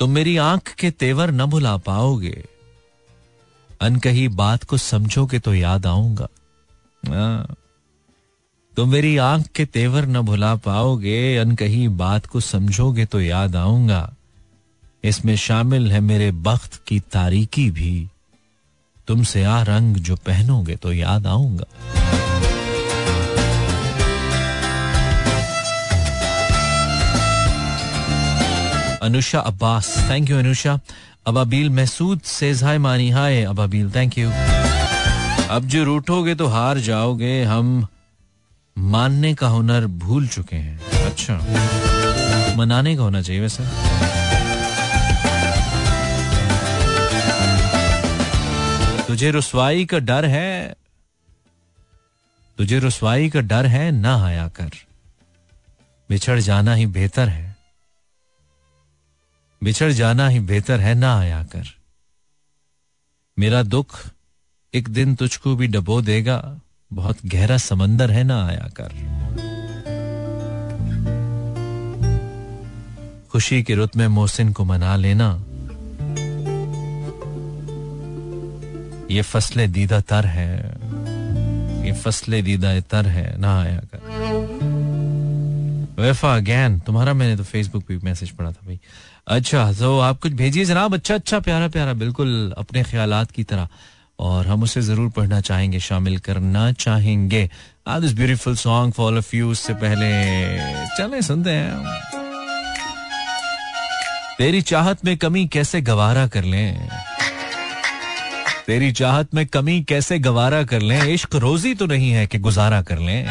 तुम 0.00 0.10
मेरी 0.10 0.36
आँख 0.42 0.72
के 0.80 0.90
तेवर 1.02 1.30
न 1.30 1.46
भुला 1.54 1.76
पाओगे 1.86 2.36
अनकही 3.80 4.28
बात 4.28 4.64
को 4.64 4.76
समझोगे 4.76 5.38
तो 5.38 5.54
याद 5.54 5.86
आऊँगा। 5.86 6.28
तुम 8.76 8.88
मेरी 8.88 9.16
आँख 9.16 9.46
के 9.46 9.64
तेवर 9.64 10.06
न 10.06 10.20
भुला 10.20 10.54
पाओगे, 10.56 11.36
अनकही 11.36 11.88
बात 11.88 12.26
को 12.26 12.40
समझोगे 12.40 13.04
तो 13.04 13.20
याद 13.20 13.56
आऊँगा। 13.56 14.14
इसमें 15.04 15.36
शामिल 15.36 15.90
है 15.92 16.00
मेरे 16.00 16.30
बख्त 16.32 16.80
की 16.86 17.00
तारीकी 17.00 17.70
भी। 17.70 18.08
तुमसे 19.08 19.44
आ 19.44 19.62
रंग 19.62 19.96
जो 19.96 20.16
पहनोगे 20.16 20.76
तो 20.76 20.92
याद 20.92 21.26
आऊँगा। 21.26 21.64
Anusha 29.02 29.40
Abbas 29.40 29.96
thank 30.10 30.30
you 30.30 30.38
Anusha 30.38 30.80
Ababeel 31.26 31.70
Mehsood 31.70 32.20
says 32.20 32.64
hi 32.64 32.78
Mani 32.78 33.10
hi 33.10 33.42
Ababeel 33.42 33.90
thank 33.94 34.18
you 34.18 34.30
अब 35.50 35.62
जो 35.64 35.84
रूठोगे 35.84 36.34
तो 36.34 36.46
हार 36.46 36.78
जाओगे. 36.78 37.44
हम 37.44 37.86
मानने 38.78 39.34
का 39.34 39.48
हुनर 39.48 39.86
भूल 39.86 40.28
चुके 40.28 40.56
हैं. 40.56 40.80
अच्छा। 41.06 41.34
मनाने 42.56 42.96
का 42.96 43.02
होना 43.02 43.22
चाहिए 43.22 43.42
वैसे। 43.42 43.62
तुझे 49.06 49.30
रसवाई 49.30 49.84
का 49.84 49.98
डर 49.98 50.24
है। 50.24 50.74
तुझे 52.58 52.78
रसवाई 52.78 53.28
का 53.28 53.40
डर 53.40 53.66
है 53.66 53.90
ना, 53.90 54.24
आया 54.24 54.48
कर। 54.48 54.70
बिछड़ 56.08 56.40
जाना 56.40 56.74
ही 56.74 56.86
बेहतर 56.86 57.28
है। 57.28 57.47
बिछड़ 59.62 59.92
जाना 59.92 60.28
ही 60.28 60.40
बेहतर 60.40 60.80
है 60.80 60.94
ना 60.94 61.18
आया 61.18 61.42
कर। 61.42 61.66
मेरा 63.38 63.62
दुख 63.62 63.98
एक 64.74 64.88
दिन 64.88 65.14
तुझको 65.14 65.54
भी 65.56 65.66
डबो 65.66 66.00
देगा, 66.02 66.60
बहुत 66.90 67.18
गहरा 67.26 67.56
समंदर 67.58 68.10
है 68.10 68.22
ना 68.24 68.46
आया 68.46 68.68
कर। 68.80 68.92
खुशी 73.32 73.62
की 73.62 73.74
रुत 73.74 73.96
में 73.96 74.06
मोहसिन 74.08 74.52
को 74.52 74.64
मना 74.64 74.96
लेना। 74.96 75.30
ये 79.10 79.22
फसले 79.22 79.66
दीदा 79.68 80.00
तर 80.00 80.26
है, 80.26 80.52
ये 81.86 81.92
फसले 81.92 82.42
दीदा 82.42 82.80
तर 82.80 83.06
है 83.06 83.38
ना 83.38 83.60
आया 83.60 83.80
कर। 83.94 84.27
वेफा 85.98 86.34
अगैन 86.36 86.78
तुम्हारा 86.80 87.12
मैंने 87.14 87.36
तो 87.36 87.44
फेसबुक 87.44 87.84
पे 87.84 87.98
मैसेज 88.04 88.30
पढ़ा 88.30 88.50
था 88.50 88.66
भाई। 88.66 88.78
अच्छा 89.28 89.72
तो 89.72 89.98
आप 90.00 90.20
कुछ 90.20 90.32
भेजिए 90.32 90.64
जनाब। 90.64 90.94
अच्छा 90.94 91.14
अच्छा 91.14 91.40
प्यारा 91.40 91.68
प्यारा, 91.68 91.92
बिल्कुल 91.94 92.54
अपने 92.58 92.82
ख्याल 92.82 93.24
की 93.34 93.44
तरह। 93.44 93.68
और 94.18 94.46
हम 94.46 94.62
उसे 94.62 94.80
ज़रूर 94.82 95.10
पढ़ना 95.10 95.40
चाहेंगे, 95.40 95.80
शामिल 95.80 96.18
करना 96.18 96.70
चाहेंगे। 96.74 97.48
This 97.90 98.12
beautiful 98.12 98.56
song 98.56 98.92
for 98.92 99.18
of 99.18 99.34
you 99.36 99.50
उससे 99.50 99.74
पहले 99.74 100.08
चले, 100.96 101.22
सुनते 101.22 101.50
हैं 101.50 102.06
तेरी 104.38 104.60
चाहत 104.62 105.04
में 105.04 105.16
कमी 105.16 105.46
कैसे 105.48 105.80
गवारा 105.80 106.26
कर 106.26 106.44
लें? 106.44 106.88
तेरी 108.66 108.90
चाहत 108.92 109.34
में 109.34 109.46
कमी 109.46 109.80
कैसे 109.82 110.18
गवारा 110.18 110.62
कर 110.64 110.82
लें? 110.82 111.02
इश्क 111.04 111.34
रोजी 111.36 111.74
तो 111.74 111.86
नहीं 111.86 112.10
है 112.10 112.26
कि 112.26 112.38
गुजारा 112.38 112.82
कर 112.82 112.98
लें। 112.98 113.30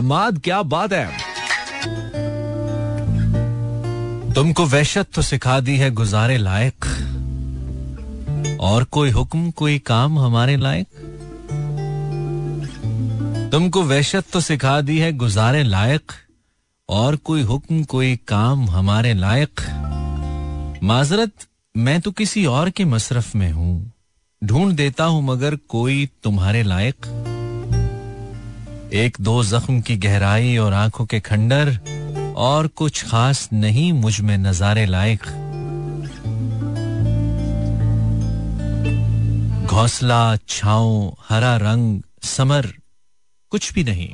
हमाद 0.00 0.38
क्या 0.38 0.62
बात 0.62 0.92
है? 0.92 1.08
तुमको 4.34 4.64
वहशत 4.64 5.06
तो 5.14 5.22
सिखा 5.22 5.60
दी 5.60 5.76
है 5.76 5.90
गुजारे 5.90 6.38
लायक। 6.38 6.84
और 8.60 8.84
कोई 8.84 9.10
हुक्म, 9.10 9.50
कोई 9.50 9.78
काम 9.78 10.18
हमारे 10.18 10.56
लायक? 10.56 10.86
तुमको 13.52 13.82
वहशत 13.82 14.24
तो 14.32 14.40
सिखा 14.40 14.80
दी 14.80 14.98
है 14.98 15.12
गुजारे 15.12 15.62
लायक। 15.62 16.12
और 16.88 17.16
कोई 17.16 17.42
हुक्म, 17.42 17.84
कोई 17.84 18.16
काम 18.16 18.70
हमारे 18.70 19.14
लायक? 19.14 19.60
माजरत, 20.82 21.30
मैं 21.76 22.00
तो 22.00 22.10
किसी 22.10 22.46
और 22.46 22.70
के 22.70 22.84
मसरफ 22.84 23.34
में 23.34 23.52
हूँ। 23.52 23.92
ढूंढ 24.44 24.76
देता 24.76 25.04
हूँ 25.04 25.22
मगर 25.22 25.56
कोई 25.56 26.10
तुम्हारे 26.22 26.62
लायक। 26.62 26.96
एक 28.92 29.16
दो 29.20 29.44
जख्म 29.44 29.80
की 29.80 29.96
गहराई 29.96 30.56
और 30.56 30.72
आँखों 30.72 31.06
के 31.06 31.20
खंडर 31.20 31.78
और 32.36 32.66
कुछ 32.66 33.04
खास 33.04 33.48
नहीं 33.52 33.92
मुझमें 33.92 34.38
नजारे 34.38 34.86
लायक। 34.86 35.22
घोसला 39.66 40.36
छाओ 40.48 41.16
हरा 41.28 41.56
रंग, 41.56 42.00
समर, 42.22 42.68
कुछ 43.50 43.72
भी 43.72 43.84
नहीं। 43.84 44.08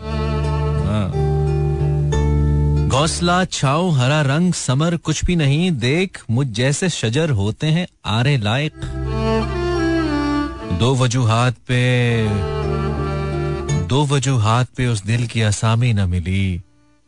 हाँ। 0.87 1.11
घोसला 2.89 3.45
छाओ 3.45 3.91
हरा 3.91 4.23
रंग, 4.23 4.53
समर, 4.53 4.97
कुछ 4.97 5.25
भी 5.25 5.37
नहीं। 5.37 5.73
देख, 5.73 6.23
मुझ 6.31 6.47
जैसे 6.47 6.89
शजर 6.89 7.31
होते 7.31 7.67
हैं 7.67 7.87
आरे 8.07 8.37
लायक। 8.37 8.73
दो 10.81 10.95
वजूहात 10.95 11.55
पे 11.55 12.29
दो 13.87 14.07
वजूहात 14.07 14.67
पे 14.77 14.87
उस 14.87 15.05
दिल 15.05 15.27
की 15.27 15.43
आसामी 15.43 15.93
न 15.93 16.01
मिली। 16.01 16.63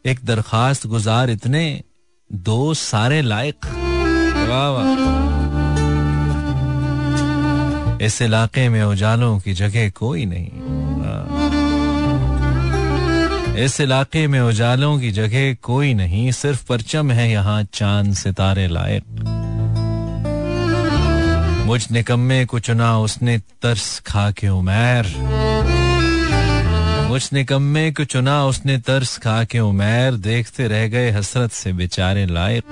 एक 0.07 0.21
दरखास्त 0.25 0.87
गुजार 0.87 1.31
इतने, 1.31 1.83
दो 2.33 2.75
सारे 2.75 3.23
लायक। 3.23 3.57
इस 8.03 8.23
इलाके 8.23 8.69
में 8.69 8.83
उजालों 8.83 9.39
की 9.39 9.53
जगह 9.53 9.91
कोई 9.91 10.27
नहीं। 10.27 10.51
इस 13.65 13.81
इलाके 13.81 14.27
में 14.27 14.41
उजालों 14.41 15.01
की 15.01 15.11
जगह 15.11 15.55
कोई 15.55 15.95
नहीं, 15.95 16.33
सिर्फ़ 16.33 16.67
परचम 16.69 17.11
है 17.11 17.31
यहाँ 17.31 17.67
चाँद 17.75 18.15
सितारे 18.15 18.69
लायक। 18.69 19.05
मुझ 21.67 21.93
निकम्मे 21.93 22.45
को 22.45 22.59
चुना 22.59 22.99
उसने 22.99 23.39
तरस 23.39 24.03
खा 24.07 24.31
के 24.31 24.49
उमैर। 24.49 25.05
मुझ 27.09 27.29
निकम्मे 27.33 27.91
को 27.93 28.05
चुना 28.05 28.45
उसने 28.45 28.77
तरस 28.79 29.17
खा 29.19 29.43
के 29.45 29.61
उमैर, 29.61 30.15
देखते 30.15 30.67
रह 30.69 30.87
गए 30.89 31.11
हसरत 31.11 31.53
से 31.53 31.73
बेचारे 31.73 32.25
लायक। 32.27 32.65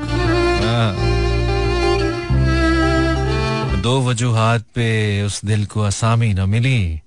दो 3.83 4.01
वजूहात 4.03 4.65
पे 4.75 5.23
उस 5.23 5.41
दिल 5.45 5.65
को 5.67 5.81
असामी 5.83 6.33
न 6.35 6.49
मिली। 6.49 7.01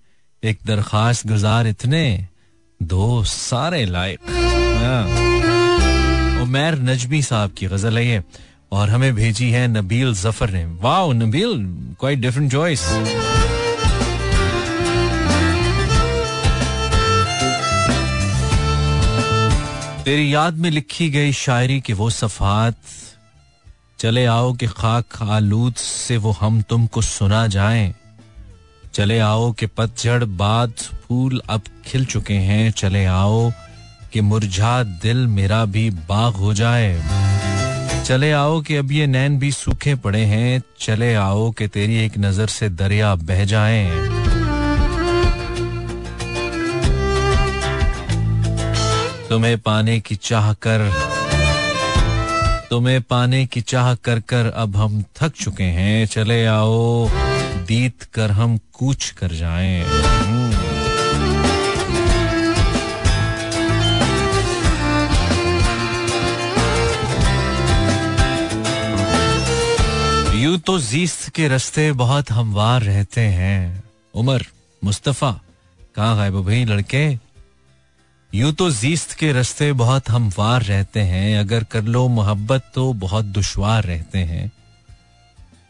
एक 0.44 0.58
दरखास्त 0.65 1.28
गुजार 1.28 1.68
इतने, 1.68 2.04
दो 2.80 3.24
सारे 3.26 3.86
लायक। 3.86 4.20
हाँ। 4.82 5.04
उमैर 6.42 6.80
नजमी 6.82 7.22
साहब 7.22 7.52
की 7.58 7.68
गज़ल 7.68 7.98
है 7.98 8.06
ये, 8.08 8.22
और 8.72 8.89
हमें 8.89 9.13
भेजी 9.15 9.50
है 9.52 9.68
नबील 9.68 10.13
ज़फ़र 10.15 10.50
ने। 10.50 10.65
वाह 10.82 11.13
नबील 11.13 11.54
क्वाइट 12.00 12.20
डिफरेंट 12.20 12.52
चॉइस 12.52 12.88
तेरी 20.05 20.33
याद 20.33 20.53
में 20.53 20.69
लिखी 20.71 21.09
गई 21.09 21.31
शायरी 21.33 21.79
के 21.81 21.93
वो 21.93 22.09
सफात, 22.09 22.75
चले 23.99 24.25
आओ 24.25 24.53
कि 24.53 24.67
खाक 24.67 25.21
आलूद 25.21 25.73
से 25.73 26.17
वो 26.17 26.31
हम 26.31 26.62
तुमको 26.62 27.01
सुना 27.01 27.47
जाए। 27.47 27.95
चले 28.93 29.19
आओ 29.19 29.51
कि 29.51 29.65
पतझड़ 29.65 30.23
बाद 30.23 30.71
फूल 30.71 31.41
अब 31.49 31.62
खिल 31.85 32.05
चुके 32.05 32.33
हैं। 32.33 32.71
चले 32.71 33.05
आओ 33.05 33.51
कि 34.13 34.21
मुरझा 34.21 34.83
दिल 34.83 35.27
मेरा 35.27 35.65
भी 35.65 35.89
बाग 35.89 36.33
हो 36.33 36.53
जाए। 36.53 37.01
चले 38.05 38.31
आओ 38.31 38.62
कि 38.62 38.75
अब 38.75 38.91
ये 38.91 39.07
नैन 39.07 39.38
भी 39.39 39.51
सूखे 39.51 39.95
पड़े 39.95 40.23
हैं। 40.25 40.62
चले 40.79 41.13
आओ 41.15 41.51
कि 41.51 41.67
तेरी 41.67 41.97
एक 41.97 42.17
नज़र 42.17 42.47
से 42.47 42.69
दरिया 42.69 43.15
बह 43.15 43.45
जाए। 43.45 43.85
तुम्हें 49.30 49.58
पाने 49.58 50.00
की 50.00 50.15
चाह 50.15 50.54
कर, 50.54 50.89
तुम्हें 52.70 53.02
पाने 53.02 53.46
की 53.46 53.62
चाह 53.62 53.94
कर 53.96 54.20
कर 54.20 54.52
अब 54.56 54.76
हम 54.76 55.04
थक 55.18 55.34
चुके 55.34 55.63
हैं। 55.63 56.06
चले 56.06 56.46
आओ, 56.46 57.10
दीत 57.68 58.04
कर 58.13 58.32
हम 58.32 58.58
कूच 58.74 59.10
कर 59.10 59.32
जाएँ। 59.34 59.86
यू 70.44 70.58
तो 70.58 70.80
जीस्त 70.80 71.30
के 71.30 71.48
रस्ते 71.48 71.92
बहुत 71.92 72.32
हमवार 72.32 72.82
रहते 72.82 73.22
हैं। 73.22 73.84
उमर, 74.15 74.46
मुस्तफ़ा, 74.82 75.32
कहा 75.96 76.15
गायब 76.15 76.44
भाई 76.46 76.65
लड़के? 76.65 77.29
यूँ 78.36 78.54
तो 78.54 78.72
जीस्त 78.72 79.13
के 79.13 79.32
रस्ते 79.32 79.74
बहुत 79.74 80.10
हमवार 80.10 80.63
रहते 80.63 81.00
हैं, 81.00 81.39
अगर 81.39 81.63
कर 81.63 81.84
लो 81.84 82.08
मोहब्बत 82.08 82.72
तो 82.76 82.94
बहुत 82.94 83.26
दुशवार 83.26 83.84
रहते 83.84 84.20
हैं। 84.20 84.52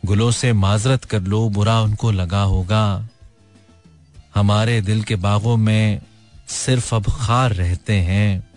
गुलों 0.05 0.31
से 0.31 0.53
माजरत 0.53 1.05
कर 1.05 1.21
लो, 1.21 1.49
बुरा 1.49 1.81
उनको 1.81 2.11
लगा 2.11 2.41
होगा। 2.41 3.07
हमारे 4.35 4.81
दिल 4.81 5.03
के 5.03 5.15
बागों 5.15 5.57
में 5.57 6.01
सिर्फ़ 6.47 6.95
अब 6.95 7.05
खार 7.09 7.53
रहते 7.53 7.93
हैं। 7.93 8.47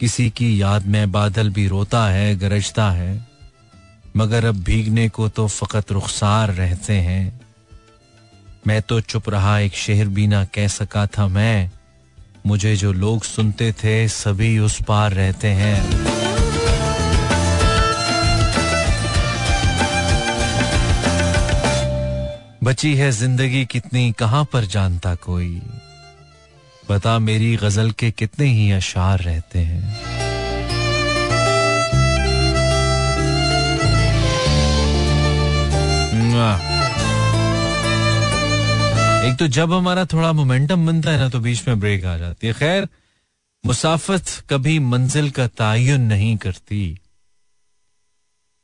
किसी 0.00 0.30
की 0.30 0.62
याद 0.62 0.86
में 0.86 1.12
बादल 1.12 1.50
भी 1.50 1.68
रोता 1.68 2.08
है, 2.08 2.36
गरजता 2.36 2.90
है। 2.90 3.26
मगर 4.16 4.44
अब 4.44 4.54
भीगने 4.54 5.08
को 5.08 5.28
तो 5.28 5.46
फकत 5.46 5.92
रुखसार 5.92 6.50
रहते 6.50 6.92
हैं। 6.92 7.40
मैं 8.66 8.82
तो 8.82 9.00
चुप 9.00 9.28
रहा, 9.28 9.58
एक 9.58 9.74
शेर 9.74 10.08
भी 10.08 10.28
कह 10.32 10.68
सका 10.68 11.06
था 11.06 11.28
मैं। 11.28 11.72
मुझे 12.46 12.76
जो 12.76 12.92
लोग 12.92 13.22
सुनते 13.22 13.72
थे, 13.72 14.08
सभी 14.08 14.58
उस 14.58 14.82
पार 14.88 15.12
रहते 15.12 15.48
हैं। 15.48 16.08
बची 22.64 22.94
है 22.94 23.10
ज़िंदगी 23.12 23.64
कितनी, 23.64 24.12
कहाँ 24.12 24.44
पर 24.52 24.64
जानता 24.64 25.14
कोई? 25.14 25.62
बता 26.90 27.18
मेरी 27.18 27.56
गज़ल 27.56 27.90
के 27.90 28.10
कितने 28.10 28.46
ही 28.46 28.70
अशार 28.72 29.18
रहते 29.18 29.58
हैं। 29.58 29.98
एक 39.28 39.36
तो 39.36 39.46
जब 39.46 39.72
हमारा 39.72 40.04
थोड़ा 40.04 40.32
मोमेंटम 40.32 40.86
बनता 40.86 41.10
है 41.10 41.18
ना 41.18 41.28
तो 41.28 41.40
बीच 41.40 41.68
में 41.68 41.80
ब्रेक 41.80 42.04
आ 42.04 42.16
जाती 42.18 42.46
है। 42.46 42.52
खैर, 42.52 42.88
मुसाफत 43.66 44.24
कभी 44.50 44.78
मंजिल 44.78 45.30
का 45.30 45.46
तयन 45.46 46.00
नहीं 46.00 46.36
करती। 46.36 46.98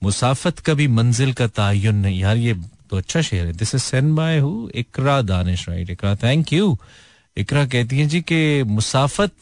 मुसाफत 0.03 0.59
कभी 0.59 0.89
मंजिल 0.89 1.33
का 1.33 1.47
तयन 1.47 1.95
नहीं। 1.95 2.21
यार, 2.21 2.37
ये 2.37 2.55
तो 2.91 2.97
अच्छा 2.97 3.21
शेयर 3.21 3.47
है। 3.47 3.53
This 3.53 3.75
is 3.75 3.83
send 3.83 4.15
by 4.15 4.39
who 4.39 4.71
Iqra 4.75 5.23
Danish 5.23 5.69
right 5.69 5.91
Iqra 5.91 6.17
thank 6.17 6.53
you 6.53 6.79
Iqra 7.37 7.67
कहती 7.67 7.99
है 7.99 8.07
जी 8.07 8.21
कि 8.21 8.63
मुसाफत 8.63 9.33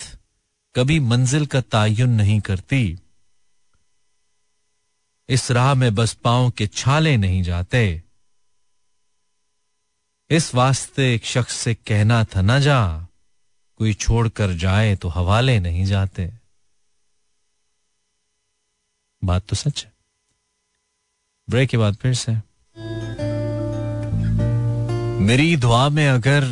कभी 0.77 1.01
मंजिल 1.01 1.47
का 1.47 1.61
तयन 1.61 2.11
नहीं 2.11 2.41
करती। 2.41 2.99
इस 5.29 5.51
राह 5.51 5.75
में 5.75 5.95
बस 5.95 6.13
पाओ 6.13 6.51
के 6.51 6.67
छाले 6.67 7.17
नहीं 7.17 7.43
जाते। 7.43 8.03
इस 10.33 10.55
वास्ते 10.55 11.15
एक 11.15 11.25
शख्स 11.25 11.57
से 11.57 11.75
कहना 11.75 12.25
था, 12.25 12.41
ना 12.41 12.59
जा, 12.59 13.07
कोई 13.79 13.93
छोड़कर 13.95 14.53
जाए 14.53 14.97
तो 14.97 15.09
हवाले 15.09 15.61
नहीं 15.61 15.85
जाते। 15.85 16.33
बात 19.25 19.43
तो 19.49 19.57
सच 19.57 19.85
है। 19.85 19.93
ब्रेक 21.51 21.69
के 21.69 21.77
बाद 21.77 21.95
फिर 21.95 22.15
से। 22.15 22.33
मेरी 25.21 25.57
दुआ 25.57 25.89
में 25.89 26.09
अगर 26.09 26.47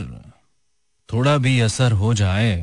थोड़ा 1.12 1.37
भी 1.38 1.61
असर 1.61 1.93
हो 1.93 2.14
जाए, 2.14 2.62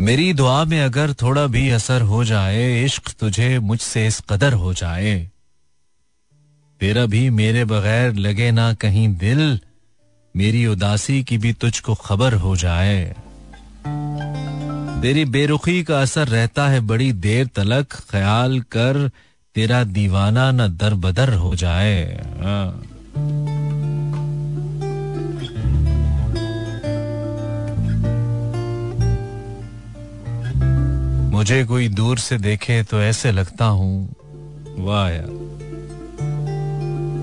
मेरी 0.00 0.32
दुआ 0.32 0.64
में 0.64 0.80
अगर 0.80 1.12
थोड़ा 1.14 1.46
भी 1.46 1.70
असर 1.70 2.02
हो 2.02 2.24
जाए, 2.24 2.84
इश्क 2.84 3.12
तुझे 3.12 3.58
मुझसे 3.58 4.06
इस 4.06 4.20
कदर 4.20 4.52
हो 4.52 4.74
जाए 4.74 5.30
तेरा 6.80 7.06
भी 7.06 7.30
मेरे 7.30 7.64
बगैर 7.64 8.14
लगे 8.14 8.50
ना 8.50 8.72
कहीं 8.74 9.16
दिल। 9.16 9.60
मेरी 10.36 10.66
उदासी 10.66 11.22
की 11.24 11.38
भी 11.38 11.52
तुझको 11.52 11.94
खबर 11.94 12.34
हो 12.34 12.56
जाए। 12.56 13.16
तेरी 15.02 15.24
बेरुखी 15.24 15.82
का 15.82 16.02
असर 16.02 16.28
रहता 16.28 16.68
है 16.68 16.80
बड़ी 16.80 17.12
देर 17.12 17.46
तलक। 17.46 17.92
ख्याल 17.92 18.60
कर, 18.60 19.10
तेरा 19.54 19.84
दीवाना 19.84 20.50
न 20.50 20.68
दर 20.68 20.94
बदर 20.94 21.34
हो 21.34 21.54
जाए। 21.56 22.04
हाँ। 22.42 22.82
मुझे 31.30 31.64
कोई 31.64 31.88
दूर 31.88 32.18
से 32.18 32.38
देखे 32.38 32.82
तो 32.82 33.02
ऐसे 33.02 33.32
लगता 33.32 33.64
हूँ। 33.64 34.14
वाह 34.78 35.08
यार। 35.08 35.57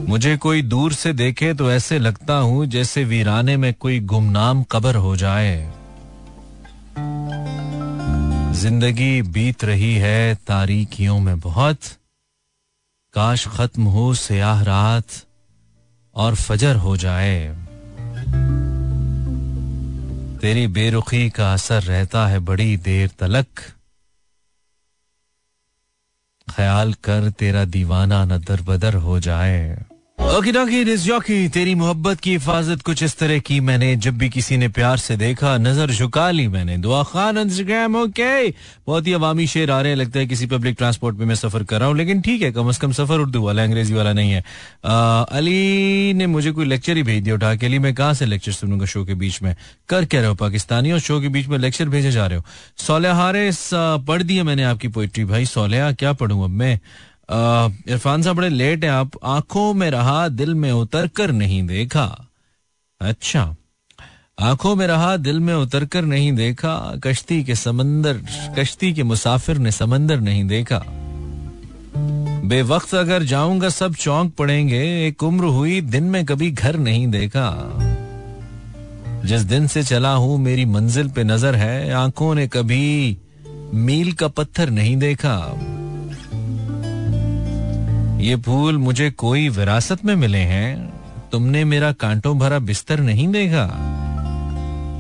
मुझे 0.08 0.36
कोई 0.38 0.62
दूर 0.62 0.94
से 0.94 1.12
देखे 1.14 1.54
तो 1.54 1.72
ऐसे 1.72 1.98
लगता 2.00 2.34
हूँ 2.34 2.66
जैसे 2.66 3.04
वीराने 3.04 3.58
में 3.58 3.74
कोई 3.74 4.00
गुमनाम 4.00 4.64
कबर 4.64 4.96
हो 4.96 5.16
जाए। 5.16 5.56
ज़िंदगी 8.56 9.22
बीत 9.22 9.64
रही 9.64 9.94
है, 9.96 10.36
तारीखियों 10.36 11.20
में 11.20 11.40
बहुत। 11.40 11.80
काश 13.14 13.48
खत्म 13.48 13.84
हो 13.84 14.14
सयाह 14.14 14.62
रात 14.64 15.06
और 16.16 16.36
फजर 16.36 16.76
हो 16.76 16.98
जाए। 16.98 17.56
तेरी 20.42 20.68
बेरुखी 20.68 21.30
का 21.30 21.54
असर 21.54 21.82
रहता 21.84 22.28
है 22.28 22.40
बड़ी 22.40 22.78
देर 22.78 23.10
तलक। 23.20 23.48
ख्याल 26.48 26.94
कर 26.94 27.30
तेरा 27.30 27.66
दीवाना 27.66 28.24
न 28.26 28.38
दर 28.38 28.62
बदर 28.62 28.94
हो 28.94 29.20
जाए। 29.20 29.86
ओके 30.36 30.52
डॉकी 30.52 30.96
जॉकी 30.98 31.48
तेरी 31.50 31.74
मोहब्बत 31.76 32.20
की 32.20 32.32
हिफाजत 32.32 32.82
कुछ 32.86 33.02
इस 33.04 33.18
तरह 33.18 33.40
की 33.40 33.60
मैंने 33.60 33.96
जब 33.96 34.18
भी 34.18 34.30
किसी 34.30 34.58
ने 34.58 34.68
प्यार 34.68 34.98
से 34.98 35.16
देखा 35.18 35.56
नज़र 35.58 35.92
झुका 35.92 36.30
ली 36.32 36.48
मैंने। 36.48 36.78
दुआ 36.78 37.04
खान 37.04 37.38
इंस्टाग्राम 37.38 37.96
ओके 37.96 38.50
बहुत 38.88 39.08
ही 39.08 39.14
अवामी 39.14 39.46
शेर 39.48 39.72
आ 39.72 39.80
रहे 39.82 39.92
हैं 39.92 39.98
लगता 39.98 40.20
है 40.20 40.26
किसी 40.26 40.46
पब्लिक 40.46 40.76
ट्रांसपोर्ट 40.78 41.18
में 41.18 41.26
मैं 41.26 41.36
सफ़र 41.36 41.64
कर 41.64 41.80
रहा 41.80 41.88
हूँ 41.88 41.98
लेकिन 41.98 42.22
ठीक 42.22 42.42
है 42.42 42.52
कम 42.52 42.70
अज 42.70 42.78
कम 42.78 42.92
सफ़र 42.92 43.20
उर्दू 43.20 43.42
वाला 43.42 43.64
अंग्रेज़ी 43.64 43.94
वाला 43.94 44.14
नहीं 44.14 44.32
है। 44.32 44.44
आ, 44.86 45.22
अली 45.22 46.14
ने 46.14 46.28
मुझे 46.28 46.52
कोई 46.52 46.66
लेक्चर 46.66 46.98
ही 46.98 47.04
भेज 47.04 47.24
दिया 47.24 47.36
उठा 47.36 47.56
के 47.56 47.66
अली 47.66 47.80
मैं 47.80 47.94
कहाँ 47.96 48.14
से 48.14 48.26
लेक्चर 48.26 48.52
सुनूँगा 48.52 48.86
शो 48.86 49.06
के 49.06 49.14
बीच 49.16 49.42
में? 49.42 49.56
कर 49.90 50.06
क्या 50.06 50.20
रहे 50.20 50.30
हो 50.30 50.36
पाकिस्तानी 50.36 50.92
और 50.92 51.00
शो 51.00 51.22
के 51.22 51.30
बीच 51.30 51.48
में 51.48 51.58
लेक्चर 51.58 51.90
भेजे 51.90 52.12
जा 52.12 52.28
रहे 52.28 52.38
हो? 52.38 52.46
सोलह 52.78 53.14
हारे 53.14 53.50
पढ़ 53.74 54.24
दिया 54.24 54.44
मैंने 54.44 54.64
आपकी 54.64 54.88
पोइट्री 54.88 55.26
भाई 55.26 55.46
सोलह 55.46 55.92
क्या 55.92 56.14
पढ़ू 56.14 56.44
अब 56.44 56.50
मैं? 56.50 56.80
इरफान 57.32 58.22
साहब, 58.22 58.36
बड़े 58.36 58.50
लेट 58.50 58.84
है 58.84 58.90
आप। 58.90 59.12
आँखों 59.24 59.74
में 59.74 59.92
रहा, 59.92 60.28
दिल 60.28 60.56
में 60.56 60.72
उतर 60.72 61.08
कर 61.08 61.32
नहीं 61.32 61.68
देखा। 61.68 62.28
अच्छा। 63.02 63.56
आँखों 64.40 64.76
में 64.76 64.88
रहा, 64.88 65.18
दिल 65.18 65.40
में 65.40 65.54
उतर 65.54 65.86
कर 65.86 66.02
नहीं 66.02 66.34
देखा। 66.34 67.00
कश्ती 67.04 67.44
के 67.44 67.56
समंदर, 67.56 68.22
कश्ती 68.60 68.94
के 68.94 69.04
मुसाफिर 69.04 69.58
ने 69.58 69.72
समंदर 69.72 70.20
नहीं 70.20 70.48
देखा। 70.48 70.84
बेवक्त 72.46 72.96
अगर 72.96 73.24
जाऊँगा, 73.24 73.70
सब 73.70 73.94
चौंक 73.94 74.34
पड़ेंगे। 74.36 75.08
एक 75.08 75.24
उम्र 75.24 75.44
हुई, 75.44 75.82
दिन 75.82 76.04
में 76.04 76.26
कभी 76.26 76.52
घर 76.52 76.78
नहीं 76.78 77.08
देखा। 77.08 77.76
जिस 79.26 79.42
दिन 79.42 79.68
से 79.68 79.84
चला 79.84 80.14
हूँ, 80.14 80.38
मेरी 80.38 80.66
मंजिल 80.66 81.10
पे 81.10 81.24
नज़र 81.24 81.56
है। 81.56 81.92
आँखों 81.92 82.36
ने 82.36 82.48
कभी 82.48 83.18
मील 83.74 84.14
का 84.14 84.28
पत्थर 84.28 84.70
नहीं 84.70 84.98
देखा। 84.98 85.60
ये 88.18 88.36
फूल 88.36 88.78
मुझे 88.78 89.12
कोई 89.12 89.50
विरासत 89.50 90.06
में 90.06 90.16
मिले 90.16 90.38
हैं? 90.38 90.94
तुमने 91.32 91.64
मेरा 91.64 91.92
कांटों 91.92 92.40
भरा 92.40 92.60
बिस्तर 92.60 93.00
नहीं 93.00 93.28
देखा? 93.28 93.92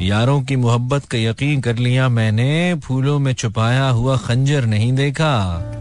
यारों 0.01 0.41
की 0.41 0.55
मोहब्बत 0.55 1.05
का 1.05 1.17
यकीन 1.17 1.61
कर 1.61 1.75
लिया 1.75 2.09
मैंने, 2.09 2.75
फूलों 2.75 3.19
में 3.19 3.33
छुपाया 3.33 3.89
हुआ 3.89 4.17
खंजर 4.17 4.65
नहीं 4.65 4.93
देखा। 4.93 5.71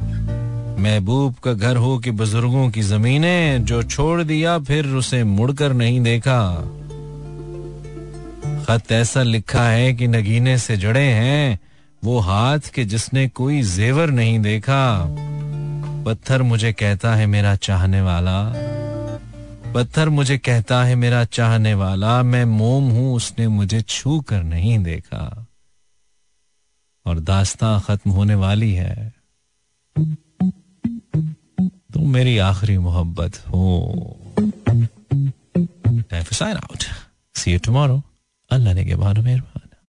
महबूब 0.79 1.35
का 1.45 1.53
घर 1.53 1.77
हो 1.77 1.99
कि 1.99 2.11
बुज़ुर्गों 2.11 2.71
की 2.71 2.83
जमीनें, 2.83 3.65
जो 3.65 3.83
छोड़ 3.83 4.23
दिया 4.23 4.59
फिर 4.59 4.87
उसे 4.87 5.25
मुड़कर 5.25 5.73
नहीं 5.73 6.01
देखा। 6.01 6.71
खत 8.69 8.93
ऐसा 8.93 9.23
लिखा 9.23 9.63
है 9.63 9.93
कि 9.93 10.07
नगीने 10.07 10.59
से 10.59 10.77
जड़े 10.77 11.05
हैं, 11.05 11.61
वो 12.05 12.19
हाथ 12.19 12.59
के 12.75 12.85
जिसने 12.85 13.29
कोई 13.29 13.63
जेवर 13.63 14.11
नहीं 14.11 14.39
देखा। 14.39 15.17
पत्थर 16.05 16.43
मुझे 16.43 16.73
कहता 16.73 17.15
है 17.15 17.27
मेरा 17.27 17.57
चाहने 17.57 18.01
वाला। 18.01 18.53
पत्थर 19.73 20.09
मुझे 20.09 20.39
कहता 20.39 20.85
है 20.85 20.95
मेरा 20.95 21.25
चाहने 21.25 21.75
वाला। 21.75 22.23
मैं 22.23 22.45
मोम 22.45 22.91
हूँ, 22.91 23.15
उसने 23.15 23.49
मुझे 23.49 23.83
छू 23.83 24.21
कर 24.21 24.43
नहीं 24.43 24.79
देखा। 24.79 25.47
और 27.07 27.21
दास्तां 27.21 27.81
खत्म 27.81 28.11
होने 28.11 28.35
वाली 28.35 28.73
है। 28.75 29.13
तुम 31.95 32.13
मेरी 32.13 32.39
आखिरी 32.39 32.79
मोहब्बत 32.79 33.39
हो। 33.49 33.97
Sign 36.33 36.57
out 36.57 36.85
see 37.35 37.53
you 37.53 37.59
tomorrow 37.59 38.03
अल्लाह 38.51 38.75
ने 38.75 38.85
के 38.85 38.95
बाद 38.95 39.19
मेहरबान। 39.19 39.64